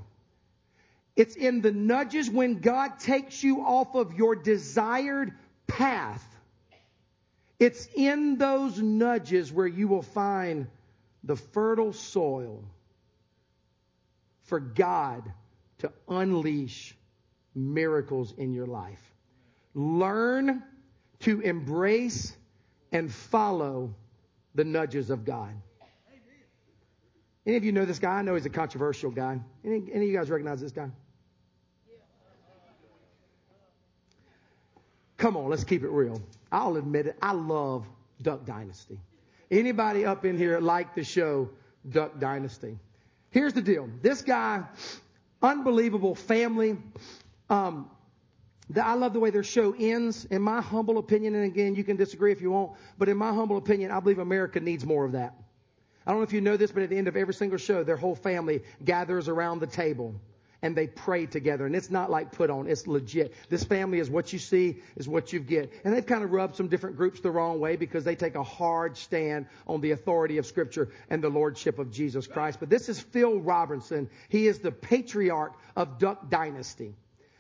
it's 1.15 1.35
in 1.35 1.61
the 1.61 1.71
nudges 1.71 2.29
when 2.29 2.59
God 2.59 2.99
takes 2.99 3.43
you 3.43 3.61
off 3.61 3.95
of 3.95 4.13
your 4.15 4.35
desired 4.35 5.33
path 5.67 6.23
it's 7.63 7.87
in 7.95 8.37
those 8.37 8.77
nudges 8.81 9.49
where 9.49 9.67
you 9.67 9.87
will 9.87 10.01
find 10.01 10.67
the 11.23 11.37
fertile 11.37 11.93
soil 11.93 12.61
for 14.41 14.59
God 14.59 15.31
to 15.77 15.89
unleash 16.09 16.93
miracles 17.55 18.33
in 18.37 18.51
your 18.51 18.65
life. 18.65 19.01
Learn 19.73 20.61
to 21.21 21.39
embrace 21.39 22.35
and 22.91 23.09
follow 23.09 23.95
the 24.55 24.65
nudges 24.65 25.09
of 25.09 25.23
God. 25.23 25.53
Any 27.45 27.57
of 27.57 27.63
you 27.63 27.71
know 27.71 27.85
this 27.85 27.99
guy? 27.99 28.11
I 28.11 28.21
know 28.21 28.35
he's 28.35 28.45
a 28.45 28.49
controversial 28.49 29.11
guy. 29.11 29.39
Any, 29.65 29.83
any 29.91 30.05
of 30.05 30.11
you 30.11 30.17
guys 30.17 30.29
recognize 30.29 30.61
this 30.61 30.71
guy? 30.71 30.89
Come 35.17 35.37
on, 35.37 35.49
let's 35.49 35.63
keep 35.63 35.83
it 35.83 35.89
real. 35.89 36.21
I'll 36.51 36.75
admit 36.77 37.07
it. 37.07 37.17
I 37.21 37.33
love 37.33 37.85
Duck 38.21 38.45
Dynasty. 38.45 38.99
Anybody 39.51 40.05
up 40.05 40.25
in 40.25 40.37
here 40.37 40.59
like 40.59 40.95
the 40.95 41.03
show 41.03 41.49
Duck 41.89 42.19
Dynasty? 42.19 42.77
Here's 43.29 43.53
the 43.53 43.61
deal. 43.61 43.89
This 44.01 44.21
guy, 44.21 44.63
unbelievable 45.41 46.15
family. 46.15 46.77
Um, 47.49 47.89
the, 48.69 48.85
I 48.85 48.93
love 48.93 49.13
the 49.13 49.19
way 49.19 49.29
their 49.29 49.43
show 49.43 49.75
ends. 49.77 50.25
In 50.25 50.41
my 50.41 50.61
humble 50.61 50.97
opinion, 50.97 51.35
and 51.35 51.45
again, 51.45 51.75
you 51.75 51.83
can 51.83 51.97
disagree 51.97 52.31
if 52.31 52.41
you 52.41 52.51
want, 52.51 52.73
but 52.97 53.09
in 53.09 53.17
my 53.17 53.33
humble 53.33 53.57
opinion, 53.57 53.91
I 53.91 53.99
believe 53.99 54.19
America 54.19 54.59
needs 54.59 54.85
more 54.85 55.05
of 55.05 55.13
that. 55.13 55.35
I 56.05 56.11
don't 56.11 56.19
know 56.19 56.23
if 56.23 56.33
you 56.33 56.41
know 56.41 56.57
this, 56.57 56.71
but 56.71 56.83
at 56.83 56.89
the 56.89 56.97
end 56.97 57.07
of 57.07 57.15
every 57.15 57.33
single 57.33 57.57
show, 57.57 57.83
their 57.83 57.97
whole 57.97 58.15
family 58.15 58.63
gathers 58.83 59.27
around 59.27 59.59
the 59.59 59.67
table 59.67 60.15
and 60.63 60.77
they 60.77 60.87
pray 60.87 61.25
together. 61.25 61.65
And 61.65 61.75
it's 61.75 61.91
not 61.91 62.09
like 62.09 62.31
put 62.31 62.49
on, 62.49 62.67
it's 62.67 62.87
legit. 62.87 63.33
This 63.49 63.65
family 63.65 63.99
is 63.99 64.09
what 64.09 64.31
you 64.31 64.39
see, 64.39 64.77
is 64.95 65.09
what 65.09 65.33
you 65.33 65.39
get. 65.41 65.71
And 65.83 65.93
they've 65.93 66.05
kind 66.05 66.23
of 66.23 66.31
rubbed 66.31 66.55
some 66.55 66.69
different 66.69 66.95
groups 66.95 67.19
the 67.19 67.29
wrong 67.29 67.59
way 67.59 67.75
because 67.75 68.05
they 68.05 68.15
take 68.15 68.35
a 68.35 68.43
hard 68.43 68.97
stand 68.97 69.45
on 69.67 69.81
the 69.81 69.91
authority 69.91 70.37
of 70.37 70.45
Scripture 70.45 70.89
and 71.09 71.21
the 71.21 71.29
Lordship 71.29 71.79
of 71.79 71.91
Jesus 71.91 72.27
Christ. 72.27 72.61
But 72.61 72.69
this 72.69 72.87
is 72.87 72.99
Phil 72.99 73.39
Robertson. 73.39 74.09
He 74.29 74.47
is 74.47 74.59
the 74.59 74.71
patriarch 74.71 75.53
of 75.75 75.99
Duck 75.99 76.29
Dynasty. 76.29 76.95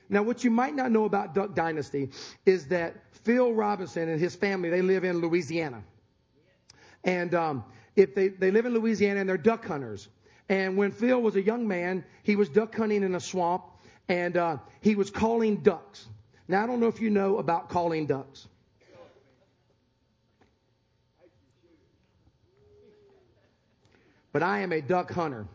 Now, 0.09 0.21
what 0.23 0.43
you 0.43 0.51
might 0.51 0.75
not 0.75 0.91
know 0.91 1.05
about 1.05 1.33
Duck 1.33 1.55
Dynasty 1.55 2.09
is 2.45 2.67
that 2.67 2.93
Phil 3.23 3.53
Robertson 3.53 4.09
and 4.09 4.19
his 4.19 4.35
family, 4.35 4.69
they 4.69 4.81
live 4.81 5.05
in 5.05 5.19
Louisiana. 5.19 5.81
And 7.05 7.33
um, 7.33 7.63
if 7.95 8.15
they, 8.15 8.29
they 8.29 8.51
live 8.51 8.65
in 8.65 8.73
Louisiana 8.73 9.19
and 9.21 9.29
they're 9.29 9.37
duck 9.37 9.65
hunters. 9.65 10.09
And 10.49 10.77
when 10.77 10.91
Phil 10.91 11.21
was 11.21 11.35
a 11.35 11.41
young 11.41 11.67
man, 11.67 12.03
he 12.23 12.35
was 12.35 12.49
duck 12.49 12.75
hunting 12.75 13.03
in 13.03 13.15
a 13.15 13.19
swamp 13.19 13.63
and 14.09 14.35
uh, 14.35 14.57
he 14.81 14.95
was 14.95 15.09
calling 15.09 15.57
ducks. 15.57 16.07
Now, 16.47 16.63
I 16.63 16.67
don't 16.67 16.79
know 16.79 16.87
if 16.87 16.99
you 16.99 17.09
know 17.09 17.37
about 17.37 17.69
calling 17.69 18.05
ducks. 18.05 18.47
But 24.33 24.43
I 24.43 24.61
am 24.61 24.73
a 24.73 24.81
duck 24.81 25.11
hunter. 25.11 25.47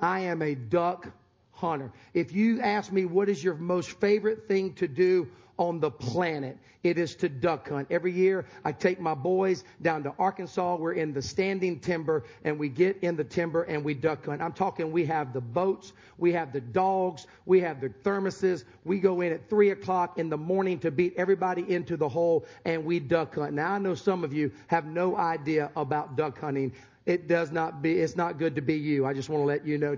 I 0.00 0.20
am 0.20 0.42
a 0.42 0.56
duck 0.56 1.08
hunter. 1.52 1.92
If 2.12 2.32
you 2.32 2.60
ask 2.60 2.90
me 2.90 3.04
what 3.04 3.28
is 3.28 3.42
your 3.42 3.54
most 3.54 3.92
favorite 4.00 4.48
thing 4.48 4.74
to 4.74 4.88
do 4.88 5.28
on 5.58 5.80
the 5.80 5.90
planet. 5.90 6.58
It 6.82 6.98
is 6.98 7.14
to 7.16 7.28
duck 7.28 7.68
hunt. 7.68 7.88
Every 7.90 8.10
year 8.10 8.44
I 8.64 8.72
take 8.72 9.00
my 9.00 9.14
boys 9.14 9.64
down 9.82 10.02
to 10.02 10.14
Arkansas. 10.18 10.76
We're 10.76 10.94
in 10.94 11.12
the 11.12 11.22
standing 11.22 11.78
timber 11.78 12.24
and 12.44 12.58
we 12.58 12.68
get 12.68 12.98
in 13.02 13.14
the 13.16 13.24
timber 13.24 13.62
and 13.62 13.84
we 13.84 13.94
duck 13.94 14.26
hunt. 14.26 14.42
I'm 14.42 14.52
talking 14.52 14.90
we 14.90 15.04
have 15.06 15.32
the 15.32 15.40
boats, 15.40 15.92
we 16.18 16.32
have 16.32 16.52
the 16.52 16.60
dogs, 16.60 17.26
we 17.46 17.60
have 17.60 17.80
the 17.80 17.88
thermoses. 17.88 18.64
We 18.84 18.98
go 18.98 19.20
in 19.20 19.32
at 19.32 19.48
three 19.48 19.70
o'clock 19.70 20.18
in 20.18 20.28
the 20.28 20.38
morning 20.38 20.78
to 20.80 20.90
beat 20.90 21.14
everybody 21.16 21.70
into 21.72 21.96
the 21.96 22.08
hole 22.08 22.44
and 22.64 22.84
we 22.84 22.98
duck 22.98 23.36
hunt. 23.36 23.52
Now 23.52 23.74
I 23.74 23.78
know 23.78 23.94
some 23.94 24.24
of 24.24 24.32
you 24.32 24.50
have 24.66 24.86
no 24.86 25.16
idea 25.16 25.70
about 25.76 26.16
duck 26.16 26.40
hunting. 26.40 26.72
It 27.06 27.28
does 27.28 27.50
not 27.52 27.82
be, 27.82 27.98
it's 28.00 28.16
not 28.16 28.38
good 28.38 28.56
to 28.56 28.62
be 28.62 28.74
you. 28.74 29.06
I 29.06 29.12
just 29.12 29.28
want 29.28 29.42
to 29.42 29.46
let 29.46 29.66
you 29.66 29.78
know. 29.78 29.96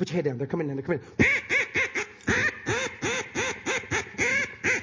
Put 0.00 0.08
your 0.08 0.14
head 0.14 0.24
down. 0.24 0.38
They're 0.38 0.46
coming 0.46 0.70
in. 0.70 0.76
They're 0.76 0.82
coming 0.82 1.00
in. 1.18 1.26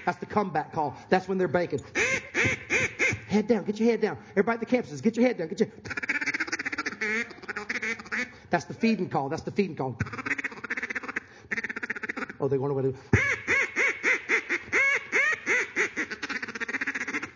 That's 0.06 0.20
the 0.20 0.28
comeback 0.28 0.72
call. 0.72 0.96
That's 1.10 1.28
when 1.28 1.40
they're 1.40 1.48
baking. 1.48 1.80
head 3.28 3.48
down. 3.48 3.64
Get 3.64 3.80
your 3.80 3.90
head 3.90 4.00
down. 4.00 4.20
Everybody 4.34 4.60
at 4.62 4.70
the 4.70 4.78
campuses, 4.78 5.02
get 5.02 5.18
your 5.18 5.26
head 5.26 5.40
down. 5.40 5.48
Get 5.48 5.62
your. 5.62 5.70
That's 8.52 8.66
the 8.66 8.76
feeding 8.76 9.10
call. 9.10 9.28
That's 9.28 9.42
the 9.42 9.50
feeding 9.50 9.76
call. 9.76 9.98
Oh, 12.40 12.48
they're 12.48 12.62
want 12.62 12.84
to. 12.84 12.96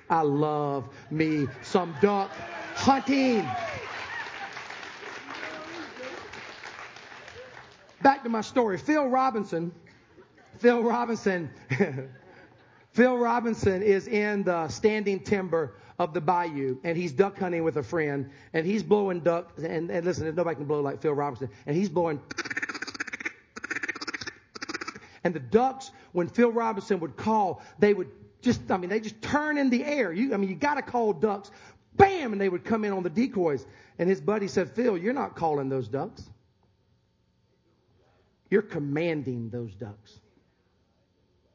I 0.08 0.22
love 0.22 0.88
me 1.10 1.48
some 1.64 1.96
duck 2.00 2.30
hunting. 2.76 3.48
To 8.24 8.30
my 8.30 8.42
story. 8.42 8.78
Phil 8.78 9.08
Robertson, 9.08 9.72
Phil 10.60 10.84
Robertson, 10.84 11.50
Phil 12.92 13.18
Robertson 13.18 13.82
is 13.82 14.08
in 14.08 14.44
the 14.44 14.68
standing 14.68 15.22
timber 15.22 15.74
of 15.98 16.14
the 16.14 16.22
bayou 16.22 16.78
and 16.84 16.96
he's 16.96 17.12
duck 17.12 17.40
hunting 17.40 17.64
with 17.64 17.78
a 17.78 17.84
friend 17.84 18.30
and 18.54 18.66
he's 18.66 18.84
blowing 18.84 19.22
duck 19.22 19.54
and, 19.58 19.90
and 19.90 20.06
listen, 20.06 20.26
there's 20.26 20.36
nobody 20.36 20.56
can 20.56 20.66
blow 20.66 20.82
like 20.82 21.02
Phil 21.02 21.14
Robertson 21.14 21.50
and 21.66 21.76
he's 21.76 21.90
blowing 21.90 22.22
and 25.24 25.34
the 25.34 25.40
ducks, 25.40 25.92
when 26.12 26.28
Phil 26.28 26.52
Robertson 26.52 27.00
would 27.00 27.16
call, 27.18 27.62
they 27.80 27.94
would 27.94 28.10
just, 28.42 28.70
I 28.70 28.78
mean, 28.78 28.90
they 28.90 29.00
just 29.00 29.22
turn 29.22 29.58
in 29.58 29.70
the 29.70 29.84
air. 29.84 30.12
You, 30.12 30.34
I 30.34 30.38
mean, 30.38 30.50
you 30.50 30.56
gotta 30.56 30.82
call 30.82 31.14
ducks. 31.14 31.52
Bam! 31.96 32.32
And 32.32 32.42
they 32.42 32.50
would 32.50 32.66
come 32.66 32.86
in 32.86 32.94
on 32.94 33.04
the 33.04 33.10
decoys. 33.10 33.66
And 34.00 34.10
his 34.10 34.22
buddy 34.22 34.48
said, 34.48 34.72
Phil, 34.72 34.98
you're 34.98 35.14
not 35.14 35.36
calling 35.36 35.70
those 35.70 35.88
ducks. 35.88 36.30
You're 38.52 38.62
commanding 38.62 39.50
those 39.50 39.74
ducks. 39.74 40.20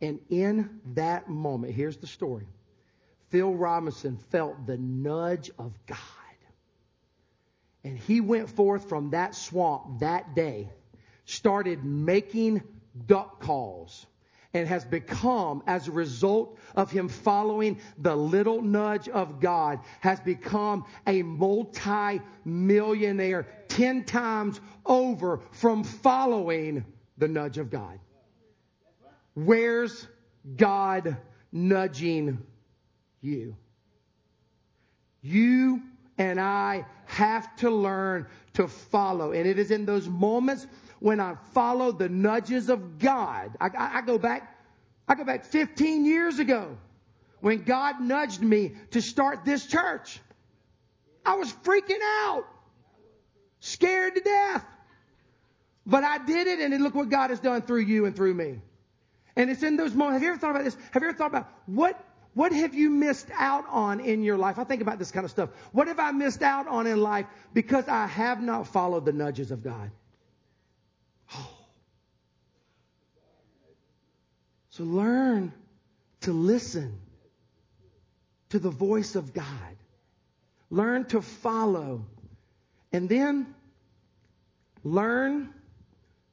And 0.00 0.18
in 0.30 0.80
that 0.94 1.28
moment, 1.28 1.74
here's 1.74 1.98
the 1.98 2.06
story 2.06 2.46
Phil 3.28 3.54
Robertson 3.54 4.16
felt 4.30 4.66
the 4.66 4.78
nudge 4.78 5.50
of 5.58 5.72
God. 5.86 5.98
And 7.84 7.96
he 7.96 8.20
went 8.20 8.50
forth 8.50 8.88
from 8.88 9.10
that 9.10 9.36
swamp 9.36 10.00
that 10.00 10.34
day, 10.34 10.70
started 11.26 11.84
making 11.84 12.62
duck 13.06 13.40
calls, 13.40 14.06
and 14.54 14.66
has 14.66 14.84
become, 14.84 15.62
as 15.66 15.86
a 15.86 15.92
result 15.92 16.58
of 16.74 16.90
him 16.90 17.08
following 17.08 17.78
the 17.98 18.16
little 18.16 18.62
nudge 18.62 19.08
of 19.08 19.38
God, 19.38 19.80
has 20.00 20.18
become 20.18 20.86
a 21.06 21.22
multi 21.22 22.20
millionaire 22.44 23.46
10 23.76 24.04
times 24.04 24.58
over 24.86 25.40
from 25.52 25.84
following 25.84 26.82
the 27.18 27.28
nudge 27.28 27.58
of 27.58 27.70
God. 27.70 27.98
Where's 29.34 30.06
God 30.56 31.18
nudging 31.52 32.42
you? 33.20 33.54
You 35.20 35.82
and 36.16 36.40
I 36.40 36.86
have 37.04 37.54
to 37.56 37.70
learn 37.70 38.26
to 38.54 38.66
follow. 38.66 39.32
And 39.32 39.46
it 39.46 39.58
is 39.58 39.70
in 39.70 39.84
those 39.84 40.08
moments 40.08 40.66
when 41.00 41.20
I 41.20 41.34
follow 41.52 41.92
the 41.92 42.08
nudges 42.08 42.70
of 42.70 42.98
God. 42.98 43.54
I, 43.60 43.66
I, 43.66 43.98
I 43.98 44.00
go 44.00 44.16
back, 44.16 44.56
I 45.06 45.14
go 45.16 45.24
back 45.24 45.44
15 45.44 46.06
years 46.06 46.38
ago 46.38 46.78
when 47.40 47.62
God 47.64 48.00
nudged 48.00 48.40
me 48.40 48.72
to 48.92 49.02
start 49.02 49.44
this 49.44 49.66
church. 49.66 50.18
I 51.26 51.34
was 51.34 51.52
freaking 51.52 52.00
out, 52.22 52.46
scared 53.60 54.14
to 54.14 54.20
death. 54.20 54.64
But 55.86 56.02
I 56.02 56.18
did 56.18 56.46
it, 56.46 56.60
and 56.60 56.82
look 56.82 56.94
what 56.94 57.08
God 57.08 57.30
has 57.30 57.40
done 57.40 57.62
through 57.62 57.82
you 57.82 58.06
and 58.06 58.16
through 58.16 58.34
me. 58.34 58.60
And 59.36 59.50
it's 59.50 59.62
in 59.62 59.76
those 59.76 59.94
moments. 59.94 60.14
Have 60.14 60.22
you 60.22 60.30
ever 60.30 60.38
thought 60.38 60.50
about 60.50 60.64
this? 60.64 60.76
Have 60.92 61.02
you 61.02 61.08
ever 61.10 61.18
thought 61.18 61.30
about 61.30 61.48
what 61.66 62.02
what 62.36 62.52
have 62.52 62.74
you 62.74 62.90
missed 62.90 63.28
out 63.34 63.64
on 63.70 64.00
in 64.00 64.22
your 64.22 64.36
life? 64.36 64.58
I 64.58 64.64
think 64.64 64.82
about 64.82 64.98
this 64.98 65.10
kind 65.10 65.24
of 65.24 65.30
stuff. 65.30 65.48
What 65.72 65.88
have 65.88 65.98
I 65.98 66.10
missed 66.10 66.42
out 66.42 66.68
on 66.68 66.86
in 66.86 67.00
life 67.00 67.24
because 67.54 67.88
I 67.88 68.06
have 68.06 68.42
not 68.42 68.66
followed 68.66 69.06
the 69.06 69.12
nudges 69.14 69.50
of 69.52 69.62
God? 69.62 69.90
Oh. 71.34 71.50
So 74.68 74.84
learn 74.84 75.54
to 76.20 76.32
listen 76.32 77.00
to 78.50 78.58
the 78.58 78.68
voice 78.68 79.14
of 79.14 79.32
God. 79.32 79.76
Learn 80.68 81.06
to 81.06 81.22
follow. 81.22 82.04
And 82.96 83.10
then 83.10 83.54
learn 84.82 85.52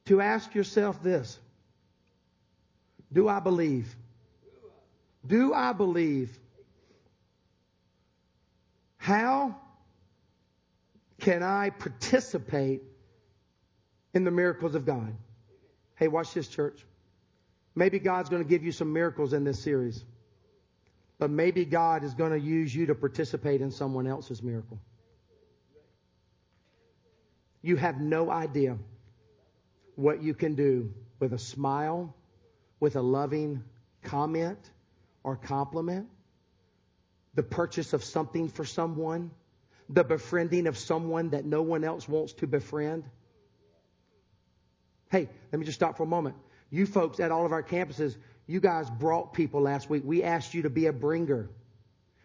to 0.06 0.22
ask 0.22 0.56
yourself 0.56 1.04
this 1.04 1.38
Do 3.12 3.28
I 3.28 3.42
believe? 3.42 3.94
Do 5.28 5.54
I 5.54 5.74
believe? 5.74 6.40
How 8.96 9.58
can 11.20 11.44
I 11.44 11.70
participate 11.70 12.82
in 14.14 14.24
the 14.24 14.32
miracles 14.32 14.74
of 14.74 14.86
God? 14.86 15.14
Hey, 15.96 16.08
watch 16.08 16.34
this, 16.34 16.48
church. 16.48 16.86
Maybe 17.76 18.00
God's 18.00 18.30
going 18.30 18.42
to 18.42 18.48
give 18.48 18.64
you 18.64 18.72
some 18.72 18.94
miracles 18.94 19.34
in 19.34 19.44
this 19.44 19.62
series. 19.62 20.02
But 21.20 21.30
maybe 21.30 21.66
God 21.66 22.06
is 22.06 22.14
going 22.14 22.32
to 22.32 22.40
use 22.40 22.74
you 22.74 22.86
to 22.86 22.96
participate 22.96 23.60
in 23.60 23.70
someone 23.70 24.08
else's 24.08 24.42
miracle. 24.42 24.80
You 27.64 27.78
have 27.78 28.00
no 28.00 28.30
idea 28.30 28.78
what 29.96 30.22
you 30.22 30.34
can 30.34 30.56
do 30.56 30.94
with 31.20 31.34
a 31.34 31.40
smile, 31.40 32.14
with 32.80 32.98
a 32.98 33.02
loving 33.02 33.64
comment 34.04 34.60
or 35.24 35.38
compliment, 35.38 36.08
the 37.34 37.44
purchase 37.44 37.94
of 37.94 38.04
something 38.04 38.50
for 38.50 38.66
someone, 38.66 39.32
the 39.90 40.04
befriending 40.04 40.68
of 40.68 40.78
someone 40.78 41.30
that 41.30 41.46
no 41.46 41.62
one 41.62 41.86
else 41.86 42.08
wants 42.08 42.34
to 42.34 42.48
befriend. 42.48 43.06
Hey, 45.10 45.30
let 45.52 45.60
me 45.60 45.66
just 45.66 45.78
stop 45.78 45.96
for 45.96 46.04
a 46.04 46.08
moment. 46.08 46.36
You 46.70 46.86
folks 46.86 47.22
at 47.22 47.32
all 47.32 47.46
of 47.46 47.54
our 47.54 47.64
campuses, 47.64 48.18
you 48.46 48.60
guys 48.60 48.90
brought 48.90 49.34
people 49.34 49.62
last 49.62 49.90
week. 49.90 50.04
We 50.06 50.24
asked 50.24 50.54
you 50.54 50.64
to 50.64 50.70
be 50.70 50.88
a 50.88 50.94
bringer. 50.94 51.50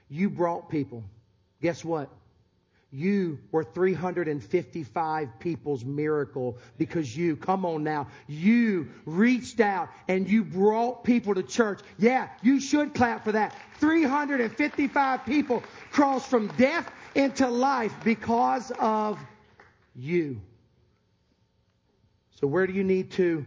You 0.09 0.31
brought 0.31 0.69
people. 0.69 1.05
Guess 1.63 1.85
what? 1.85 2.11
You 2.91 3.39
were 3.53 3.65
355 3.65 5.29
people's 5.41 5.85
miracle 5.85 6.57
because 6.79 7.15
you, 7.15 7.37
come 7.37 7.67
on 7.67 7.85
now, 7.85 8.09
you 8.27 8.89
reached 9.05 9.61
out 9.61 9.91
and 10.09 10.29
you 10.29 10.43
brought 10.43 11.05
people 11.05 11.35
to 11.35 11.43
church. 11.43 11.81
Yeah, 11.99 12.29
you 12.43 12.61
should 12.61 12.95
clap 12.95 13.25
for 13.25 13.33
that. 13.33 13.55
355 13.79 15.27
people 15.27 15.63
crossed 15.91 16.31
from 16.31 16.49
death 16.57 16.91
into 17.15 17.47
life 17.47 17.95
because 18.05 18.73
of 18.79 19.19
you. 19.95 20.41
So 22.41 22.47
where 22.47 22.67
do 22.67 22.73
you 22.73 22.85
need 22.85 23.11
to 23.13 23.45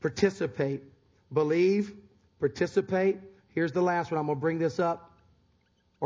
participate? 0.00 0.84
Believe, 1.32 1.92
participate. 2.38 3.18
Here's 3.48 3.72
the 3.72 3.82
last 3.82 4.12
one. 4.12 4.20
I'm 4.20 4.26
going 4.26 4.36
to 4.36 4.40
bring 4.40 4.58
this 4.60 4.78
up 4.78 5.15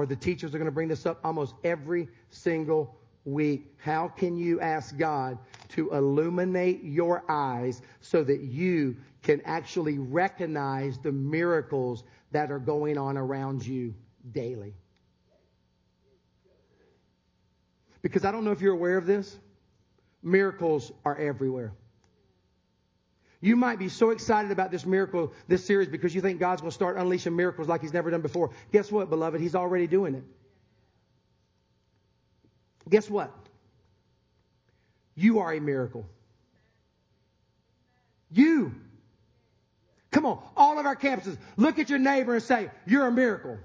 or 0.01 0.07
the 0.07 0.17
teachers 0.17 0.55
are 0.55 0.59
going 0.59 0.65
to 0.65 0.73
bring 0.73 0.89
this 0.89 1.05
up 1.05 1.21
almost 1.23 1.55
every 1.63 2.09
single 2.31 2.97
week. 3.27 3.67
How 3.77 4.09
can 4.09 4.35
you 4.35 4.59
ask 4.59 4.97
God 4.97 5.37
to 5.71 5.91
illuminate 5.91 6.83
your 6.83 7.23
eyes 7.31 7.83
so 8.01 8.25
that 8.25 8.41
you 8.41 8.97
can 9.23 9.43
actually 9.45 9.99
recognize 9.99 10.99
the 10.99 11.13
miracles 11.13 12.05
that 12.33 12.51
are 12.51 12.59
going 12.59 12.97
on 12.97 13.19
around 13.19 13.67
you 13.67 13.95
daily? 14.33 14.73
Because 18.01 18.25
I 18.25 18.33
don't 18.33 18.47
know 18.47 18.53
if 18.53 18.63
you're 18.63 18.73
aware 18.73 18.97
of 18.97 19.05
this. 19.05 19.37
Miracles 20.23 20.93
are 21.05 21.19
everywhere. 21.19 21.75
You 23.41 23.57
might 23.57 23.79
be 23.79 23.89
so 23.89 24.11
excited 24.11 24.51
about 24.51 24.71
this 24.71 24.85
miracle, 24.85 25.33
this 25.49 25.65
series, 25.65 25.89
because 25.89 26.15
you 26.15 26.21
think 26.21 26.39
God's 26.39 26.61
going 26.61 26.71
to 26.71 26.75
start 26.75 26.99
unleashing 26.99 27.35
miracles 27.35 27.69
like 27.69 27.81
He's 27.81 27.93
never 27.93 28.11
done 28.11 28.21
before. 28.21 28.51
Guess 28.71 28.93
what, 28.93 29.09
beloved? 29.09 29.41
He's 29.41 29.55
already 29.55 29.87
doing 29.87 30.15
it. 30.15 30.25
Guess 32.89 33.09
what? 33.09 33.33
You 35.15 35.39
are 35.39 35.53
a 35.53 35.61
miracle. 35.61 36.07
You. 38.31 38.75
Come 40.11 40.27
on, 40.27 40.43
all 40.57 40.79
of 40.79 40.87
our 40.87 40.97
campuses, 40.97 41.39
look 41.57 41.79
at 41.79 41.89
your 41.89 41.99
neighbor 41.99 42.35
and 42.35 42.43
say, 42.43 42.71
You're 42.87 43.07
a 43.07 43.13
miracle. 43.13 43.59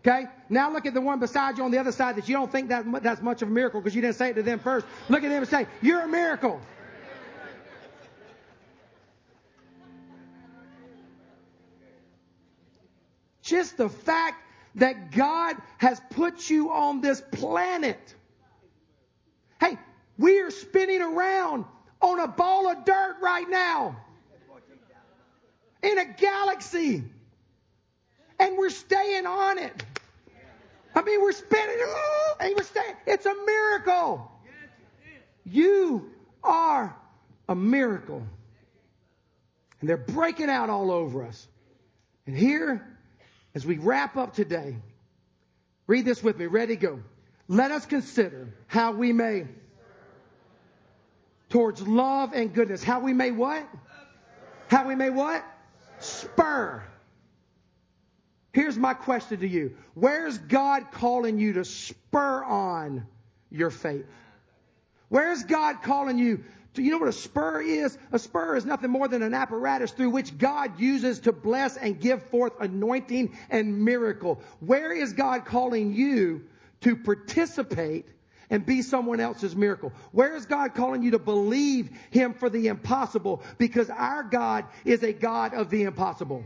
Okay? 0.00 0.26
Now 0.50 0.70
look 0.70 0.84
at 0.84 0.92
the 0.92 1.00
one 1.00 1.18
beside 1.18 1.56
you 1.56 1.64
on 1.64 1.70
the 1.70 1.78
other 1.78 1.92
side 1.92 2.16
that 2.16 2.28
you 2.28 2.36
don't 2.36 2.52
think 2.52 2.68
that, 2.68 2.84
that's 3.02 3.22
much 3.22 3.40
of 3.40 3.48
a 3.48 3.50
miracle 3.50 3.80
because 3.80 3.94
you 3.94 4.02
didn't 4.02 4.16
say 4.16 4.30
it 4.30 4.34
to 4.34 4.42
them 4.42 4.58
first. 4.58 4.84
Look 5.08 5.24
at 5.24 5.30
them 5.30 5.38
and 5.38 5.48
say, 5.48 5.66
You're 5.80 6.02
a 6.02 6.08
miracle. 6.08 6.60
Just 13.54 13.76
the 13.76 13.88
fact 13.88 14.42
that 14.74 15.12
God 15.12 15.54
has 15.78 16.00
put 16.10 16.50
you 16.50 16.72
on 16.72 17.00
this 17.00 17.20
planet. 17.20 18.00
Hey, 19.60 19.78
we 20.18 20.40
are 20.40 20.50
spinning 20.50 21.00
around 21.00 21.64
on 22.00 22.18
a 22.18 22.26
ball 22.26 22.68
of 22.68 22.84
dirt 22.84 23.18
right 23.22 23.48
now 23.48 23.96
in 25.84 25.98
a 25.98 26.04
galaxy, 26.04 27.04
and 28.40 28.58
we're 28.58 28.70
staying 28.70 29.24
on 29.24 29.58
it. 29.58 29.84
I 30.92 31.02
mean, 31.02 31.22
we're 31.22 31.30
spinning, 31.30 31.78
uh, 31.80 32.34
and 32.40 32.56
we're 32.56 32.64
staying. 32.64 32.96
It's 33.06 33.26
a 33.26 33.34
miracle. 33.46 34.32
You 35.44 36.10
are 36.42 36.96
a 37.48 37.54
miracle. 37.54 38.26
And 39.78 39.88
they're 39.88 39.96
breaking 39.96 40.50
out 40.50 40.70
all 40.70 40.90
over 40.90 41.22
us. 41.22 41.46
And 42.26 42.36
here 42.36 42.93
as 43.54 43.64
we 43.64 43.78
wrap 43.78 44.16
up 44.16 44.34
today, 44.34 44.76
read 45.86 46.04
this 46.04 46.22
with 46.22 46.38
me. 46.38 46.46
Ready, 46.46 46.76
go. 46.76 47.00
Let 47.46 47.70
us 47.70 47.86
consider 47.86 48.54
how 48.66 48.92
we 48.92 49.12
may, 49.12 49.46
towards 51.50 51.86
love 51.86 52.32
and 52.32 52.52
goodness, 52.52 52.82
how 52.82 53.00
we 53.00 53.12
may 53.12 53.30
what? 53.30 53.66
How 54.68 54.88
we 54.88 54.94
may 54.94 55.10
what? 55.10 55.44
Spur. 55.98 56.82
Here's 58.52 58.76
my 58.76 58.94
question 58.94 59.40
to 59.40 59.48
you. 59.48 59.76
Where's 59.94 60.38
God 60.38 60.90
calling 60.92 61.38
you 61.38 61.54
to 61.54 61.64
spur 61.64 62.44
on 62.44 63.06
your 63.50 63.70
faith? 63.70 64.06
Where's 65.08 65.42
God 65.44 65.82
calling 65.82 66.18
you 66.18 66.44
do 66.74 66.82
you 66.82 66.90
know 66.90 66.98
what 66.98 67.08
a 67.08 67.12
spur 67.12 67.62
is? 67.62 67.96
A 68.10 68.18
spur 68.18 68.56
is 68.56 68.64
nothing 68.64 68.90
more 68.90 69.06
than 69.06 69.22
an 69.22 69.32
apparatus 69.32 69.92
through 69.92 70.10
which 70.10 70.36
God 70.36 70.80
uses 70.80 71.20
to 71.20 71.32
bless 71.32 71.76
and 71.76 72.00
give 72.00 72.24
forth 72.24 72.52
anointing 72.60 73.38
and 73.48 73.84
miracle. 73.84 74.42
Where 74.58 74.92
is 74.92 75.12
God 75.12 75.44
calling 75.44 75.94
you 75.94 76.44
to 76.80 76.96
participate 76.96 78.08
and 78.50 78.66
be 78.66 78.82
someone 78.82 79.20
else's 79.20 79.54
miracle? 79.54 79.92
Where 80.10 80.34
is 80.34 80.46
God 80.46 80.74
calling 80.74 81.04
you 81.04 81.12
to 81.12 81.18
believe 81.20 81.90
Him 82.10 82.34
for 82.34 82.50
the 82.50 82.66
impossible? 82.66 83.44
Because 83.56 83.88
our 83.88 84.24
God 84.24 84.64
is 84.84 85.04
a 85.04 85.12
God 85.12 85.54
of 85.54 85.70
the 85.70 85.84
impossible. 85.84 86.44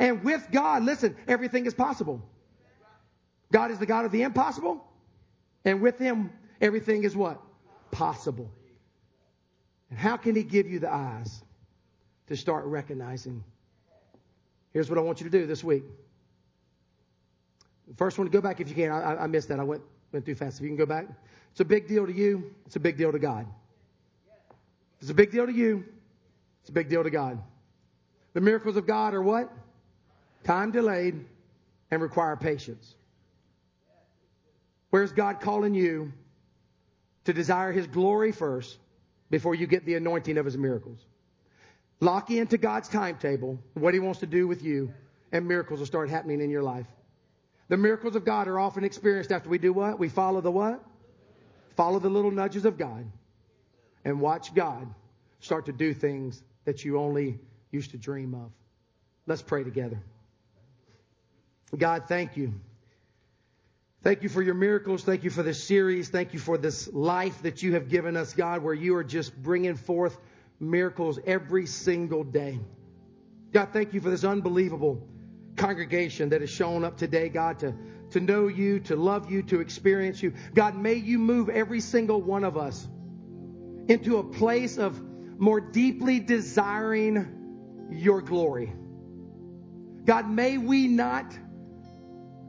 And 0.00 0.24
with 0.24 0.48
God, 0.50 0.82
listen, 0.82 1.16
everything 1.28 1.66
is 1.66 1.74
possible. 1.74 2.20
God 3.52 3.70
is 3.70 3.78
the 3.78 3.86
God 3.86 4.04
of 4.04 4.10
the 4.10 4.22
impossible. 4.22 4.84
And 5.64 5.80
with 5.80 5.98
Him, 6.00 6.32
everything 6.60 7.04
is 7.04 7.14
what? 7.14 7.40
Possible. 7.92 8.50
And 9.90 9.98
how 9.98 10.16
can 10.16 10.34
He 10.34 10.42
give 10.42 10.68
you 10.68 10.78
the 10.78 10.92
eyes 10.92 11.42
to 12.28 12.36
start 12.36 12.64
recognizing? 12.64 13.44
Here's 14.72 14.88
what 14.88 14.98
I 14.98 15.02
want 15.02 15.20
you 15.20 15.28
to 15.28 15.38
do 15.38 15.46
this 15.46 15.64
week. 15.64 15.84
First 17.96 18.18
one, 18.18 18.26
to 18.26 18.32
go 18.32 18.40
back 18.40 18.60
if 18.60 18.68
you 18.68 18.74
can. 18.74 18.92
I, 18.92 19.24
I 19.24 19.26
missed 19.26 19.48
that. 19.48 19.58
I 19.58 19.64
went, 19.64 19.82
went 20.12 20.24
too 20.24 20.36
fast. 20.36 20.58
If 20.58 20.62
you 20.62 20.68
can 20.68 20.76
go 20.76 20.86
back. 20.86 21.06
It's 21.50 21.60
a 21.60 21.64
big 21.64 21.88
deal 21.88 22.06
to 22.06 22.12
you. 22.12 22.54
It's 22.66 22.76
a 22.76 22.80
big 22.80 22.96
deal 22.96 23.10
to 23.10 23.18
God. 23.18 23.46
It's 25.00 25.10
a 25.10 25.14
big 25.14 25.32
deal 25.32 25.46
to 25.46 25.52
you. 25.52 25.84
It's 26.60 26.70
a 26.70 26.72
big 26.72 26.88
deal 26.88 27.02
to 27.02 27.10
God. 27.10 27.42
The 28.32 28.40
miracles 28.40 28.76
of 28.76 28.86
God 28.86 29.14
are 29.14 29.22
what? 29.22 29.50
Time 30.44 30.70
delayed 30.70 31.24
and 31.90 32.00
require 32.00 32.36
patience. 32.36 32.94
Where's 34.90 35.10
God 35.10 35.40
calling 35.40 35.74
you 35.74 36.12
to 37.24 37.32
desire 37.32 37.72
His 37.72 37.88
glory 37.88 38.30
first 38.30 38.78
before 39.30 39.54
you 39.54 39.66
get 39.66 39.84
the 39.86 39.94
anointing 39.94 40.36
of 40.38 40.44
his 40.44 40.58
miracles. 40.58 40.98
Lock 42.00 42.30
into 42.30 42.58
God's 42.58 42.88
timetable, 42.88 43.58
what 43.74 43.94
he 43.94 44.00
wants 44.00 44.20
to 44.20 44.26
do 44.26 44.48
with 44.48 44.62
you, 44.62 44.92
and 45.32 45.46
miracles 45.46 45.80
will 45.80 45.86
start 45.86 46.08
happening 46.08 46.40
in 46.40 46.50
your 46.50 46.62
life. 46.62 46.86
The 47.68 47.76
miracles 47.76 48.16
of 48.16 48.24
God 48.24 48.48
are 48.48 48.58
often 48.58 48.82
experienced 48.82 49.30
after 49.30 49.48
we 49.48 49.58
do 49.58 49.72
what? 49.72 49.98
We 49.98 50.08
follow 50.08 50.40
the 50.40 50.50
what? 50.50 50.82
Follow 51.76 51.98
the 51.98 52.08
little 52.08 52.30
nudges 52.30 52.64
of 52.64 52.76
God 52.76 53.06
and 54.04 54.20
watch 54.20 54.54
God 54.54 54.92
start 55.40 55.66
to 55.66 55.72
do 55.72 55.94
things 55.94 56.42
that 56.64 56.84
you 56.84 56.98
only 56.98 57.38
used 57.70 57.92
to 57.92 57.98
dream 57.98 58.34
of. 58.34 58.50
Let's 59.26 59.42
pray 59.42 59.62
together. 59.62 60.02
God, 61.78 62.04
thank 62.08 62.36
you 62.36 62.54
Thank 64.02 64.22
you 64.22 64.30
for 64.30 64.40
your 64.40 64.54
miracles. 64.54 65.04
Thank 65.04 65.24
you 65.24 65.30
for 65.30 65.42
this 65.42 65.62
series. 65.62 66.08
Thank 66.08 66.32
you 66.32 66.38
for 66.38 66.56
this 66.56 66.90
life 66.90 67.42
that 67.42 67.62
you 67.62 67.74
have 67.74 67.90
given 67.90 68.16
us, 68.16 68.32
God, 68.32 68.62
where 68.62 68.72
you 68.72 68.96
are 68.96 69.04
just 69.04 69.36
bringing 69.42 69.76
forth 69.76 70.16
miracles 70.58 71.18
every 71.26 71.66
single 71.66 72.24
day. 72.24 72.58
God, 73.52 73.68
thank 73.74 73.92
you 73.92 74.00
for 74.00 74.08
this 74.08 74.24
unbelievable 74.24 75.06
congregation 75.56 76.30
that 76.30 76.40
has 76.40 76.48
shown 76.48 76.82
up 76.82 76.96
today, 76.96 77.28
God, 77.28 77.58
to, 77.58 77.74
to 78.12 78.20
know 78.20 78.46
you, 78.46 78.80
to 78.80 78.96
love 78.96 79.30
you, 79.30 79.42
to 79.44 79.60
experience 79.60 80.22
you. 80.22 80.32
God, 80.54 80.76
may 80.76 80.94
you 80.94 81.18
move 81.18 81.50
every 81.50 81.80
single 81.80 82.22
one 82.22 82.44
of 82.44 82.56
us 82.56 82.88
into 83.88 84.16
a 84.16 84.24
place 84.24 84.78
of 84.78 84.98
more 85.38 85.60
deeply 85.60 86.20
desiring 86.20 87.88
your 87.90 88.22
glory. 88.22 88.72
God, 90.06 90.30
may 90.30 90.56
we 90.56 90.88
not 90.88 91.36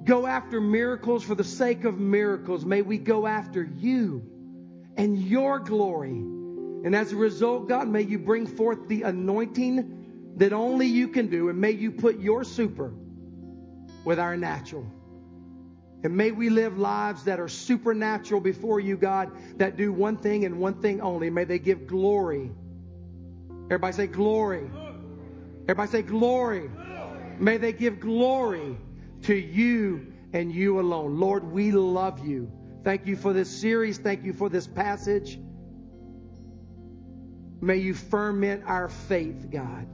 go 0.04 0.26
after 0.26 0.60
miracles 0.60 1.24
for 1.24 1.36
the 1.36 1.43
sake 1.43 1.84
of 1.84 1.99
miracles. 1.99 2.66
May 2.66 2.82
we 2.82 2.97
go 2.97 3.28
after 3.28 3.64
you 3.64 4.24
and 4.97 5.18
your 5.18 5.60
glory. 5.60 6.12
And 6.84 6.95
as 6.95 7.12
a 7.12 7.16
result, 7.16 7.70
God, 7.70 7.88
may 7.88 8.02
you 8.02 8.18
bring 8.18 8.47
forth 8.47 8.88
the 8.88 9.04
anointing 9.04 10.34
that 10.38 10.54
only 10.54 10.88
you 10.88 11.08
can 11.08 11.28
do, 11.28 11.49
and 11.49 11.60
may 11.60 11.72
you 11.72 11.91
put 11.91 12.20
your 12.20 12.43
super 12.43 12.93
with 14.04 14.20
our 14.20 14.36
natural. 14.36 14.86
And 16.04 16.18
may 16.18 16.32
we 16.32 16.49
live 16.49 16.80
lives 16.80 17.24
that 17.26 17.39
are 17.39 17.47
supernatural 17.47 18.41
before 18.41 18.80
you, 18.80 18.97
God, 18.97 19.32
that 19.60 19.78
do 19.78 19.93
one 19.93 20.18
thing 20.18 20.45
and 20.45 20.60
one 20.60 20.82
thing 20.82 20.99
only. 20.99 21.30
May 21.30 21.43
they 21.43 21.60
give 21.60 21.86
glory. 21.86 22.49
Everybody 23.66 23.93
say 23.93 24.08
glory. 24.08 24.68
Everybody 25.64 25.91
say 25.91 26.02
glory. 26.02 26.72
May 27.38 27.58
they 27.58 27.72
give 27.72 27.99
glory 27.99 28.78
to 29.24 29.36
you 29.36 30.13
and 30.34 30.51
you 30.51 30.80
alone. 30.80 31.19
Lord, 31.19 31.43
we 31.43 31.72
love 31.72 32.26
you. 32.26 32.51
Thank 32.84 33.05
you 33.05 33.15
for 33.15 33.34
this 33.34 33.49
series. 33.49 33.97
Thank 33.97 34.24
you 34.24 34.34
for 34.34 34.49
this 34.49 34.67
passage. 34.67 35.39
May 37.61 37.78
you 37.78 37.93
ferment 37.93 38.63
our 38.65 38.89
faith, 38.89 39.49
God. 39.51 39.88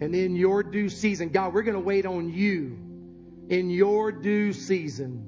And 0.00 0.14
in 0.14 0.36
your 0.36 0.62
due 0.62 0.88
season, 0.88 1.28
God, 1.28 1.52
we're 1.52 1.62
going 1.62 1.74
to 1.74 1.80
wait 1.80 2.06
on 2.06 2.32
you. 2.32 2.78
In 3.48 3.68
your 3.68 4.12
due 4.12 4.52
season, 4.52 5.24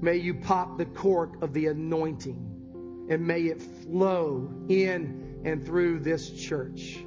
may 0.00 0.16
you 0.16 0.34
pop 0.34 0.78
the 0.78 0.86
cork 0.86 1.42
of 1.42 1.52
the 1.52 1.66
anointing 1.66 3.06
and 3.10 3.26
may 3.26 3.42
it 3.42 3.62
flow 3.62 4.50
in 4.68 5.40
and 5.44 5.64
through 5.64 6.00
this 6.00 6.30
church. 6.30 6.98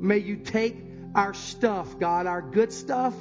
May 0.00 0.18
you 0.18 0.36
take 0.36 0.76
our 1.14 1.34
stuff, 1.34 1.98
God, 1.98 2.26
our 2.26 2.42
good 2.42 2.72
stuff, 2.72 3.14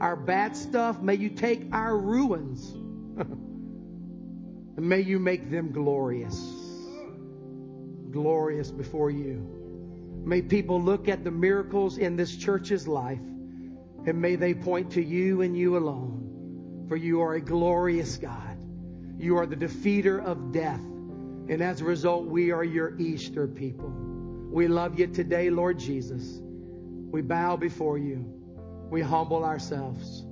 our 0.00 0.16
bad 0.16 0.56
stuff. 0.56 1.00
May 1.00 1.14
you 1.14 1.30
take 1.30 1.62
our 1.72 1.96
ruins 1.96 2.70
and 3.18 4.78
may 4.78 5.00
you 5.00 5.18
make 5.18 5.50
them 5.50 5.72
glorious. 5.72 6.38
Glorious 8.10 8.70
before 8.70 9.10
you. 9.10 10.22
May 10.24 10.42
people 10.42 10.82
look 10.82 11.08
at 11.08 11.24
the 11.24 11.30
miracles 11.30 11.98
in 11.98 12.16
this 12.16 12.36
church's 12.36 12.86
life 12.86 13.20
and 14.06 14.20
may 14.20 14.36
they 14.36 14.54
point 14.54 14.92
to 14.92 15.02
you 15.02 15.42
and 15.42 15.56
you 15.56 15.76
alone. 15.76 16.86
For 16.88 16.96
you 16.96 17.20
are 17.20 17.34
a 17.34 17.40
glorious 17.40 18.16
God. 18.16 18.56
You 19.18 19.36
are 19.36 19.46
the 19.46 19.56
defeater 19.56 20.24
of 20.24 20.52
death. 20.52 20.80
And 20.80 21.60
as 21.60 21.80
a 21.80 21.84
result, 21.84 22.24
we 22.26 22.50
are 22.50 22.64
your 22.64 22.98
Easter 22.98 23.46
people. 23.46 23.90
We 24.50 24.68
love 24.68 24.98
you 24.98 25.08
today, 25.08 25.50
Lord 25.50 25.78
Jesus. 25.78 26.40
We 26.40 27.20
bow 27.20 27.56
before 27.56 27.98
you. 27.98 28.37
We 28.90 29.02
humble 29.02 29.44
ourselves. 29.44 30.24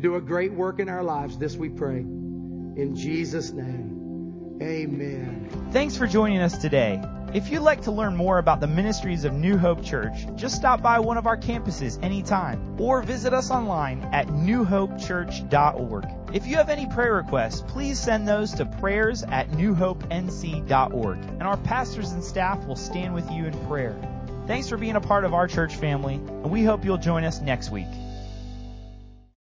Do 0.00 0.16
a 0.16 0.20
great 0.20 0.52
work 0.52 0.80
in 0.80 0.88
our 0.88 1.02
lives. 1.02 1.38
This 1.38 1.56
we 1.56 1.68
pray. 1.68 1.98
In 1.98 2.96
Jesus' 2.96 3.52
name, 3.52 4.58
amen. 4.60 5.68
Thanks 5.70 5.96
for 5.96 6.06
joining 6.06 6.40
us 6.40 6.58
today. 6.58 7.02
If 7.32 7.50
you'd 7.50 7.60
like 7.62 7.82
to 7.82 7.90
learn 7.90 8.14
more 8.14 8.38
about 8.38 8.60
the 8.60 8.68
ministries 8.68 9.24
of 9.24 9.32
New 9.32 9.56
Hope 9.58 9.84
Church, 9.84 10.26
just 10.36 10.54
stop 10.54 10.82
by 10.82 11.00
one 11.00 11.16
of 11.16 11.26
our 11.26 11.36
campuses 11.36 12.00
anytime 12.00 12.80
or 12.80 13.02
visit 13.02 13.32
us 13.32 13.50
online 13.50 14.02
at 14.12 14.28
newhopechurch.org. 14.28 16.06
If 16.32 16.46
you 16.46 16.56
have 16.56 16.70
any 16.70 16.86
prayer 16.86 17.14
requests, 17.14 17.62
please 17.62 17.98
send 17.98 18.28
those 18.28 18.52
to 18.54 18.66
prayers 18.66 19.24
at 19.24 19.50
newhopenc.org 19.50 21.18
and 21.18 21.42
our 21.42 21.56
pastors 21.56 22.12
and 22.12 22.22
staff 22.22 22.64
will 22.66 22.76
stand 22.76 23.14
with 23.14 23.28
you 23.30 23.46
in 23.46 23.66
prayer. 23.66 24.13
Thanks 24.46 24.68
for 24.68 24.76
being 24.76 24.96
a 24.96 25.00
part 25.00 25.24
of 25.24 25.32
our 25.32 25.48
church 25.48 25.74
family, 25.74 26.14
and 26.14 26.50
we 26.50 26.64
hope 26.64 26.84
you'll 26.84 26.98
join 26.98 27.24
us 27.24 27.40
next 27.40 27.70
week. 27.70 27.88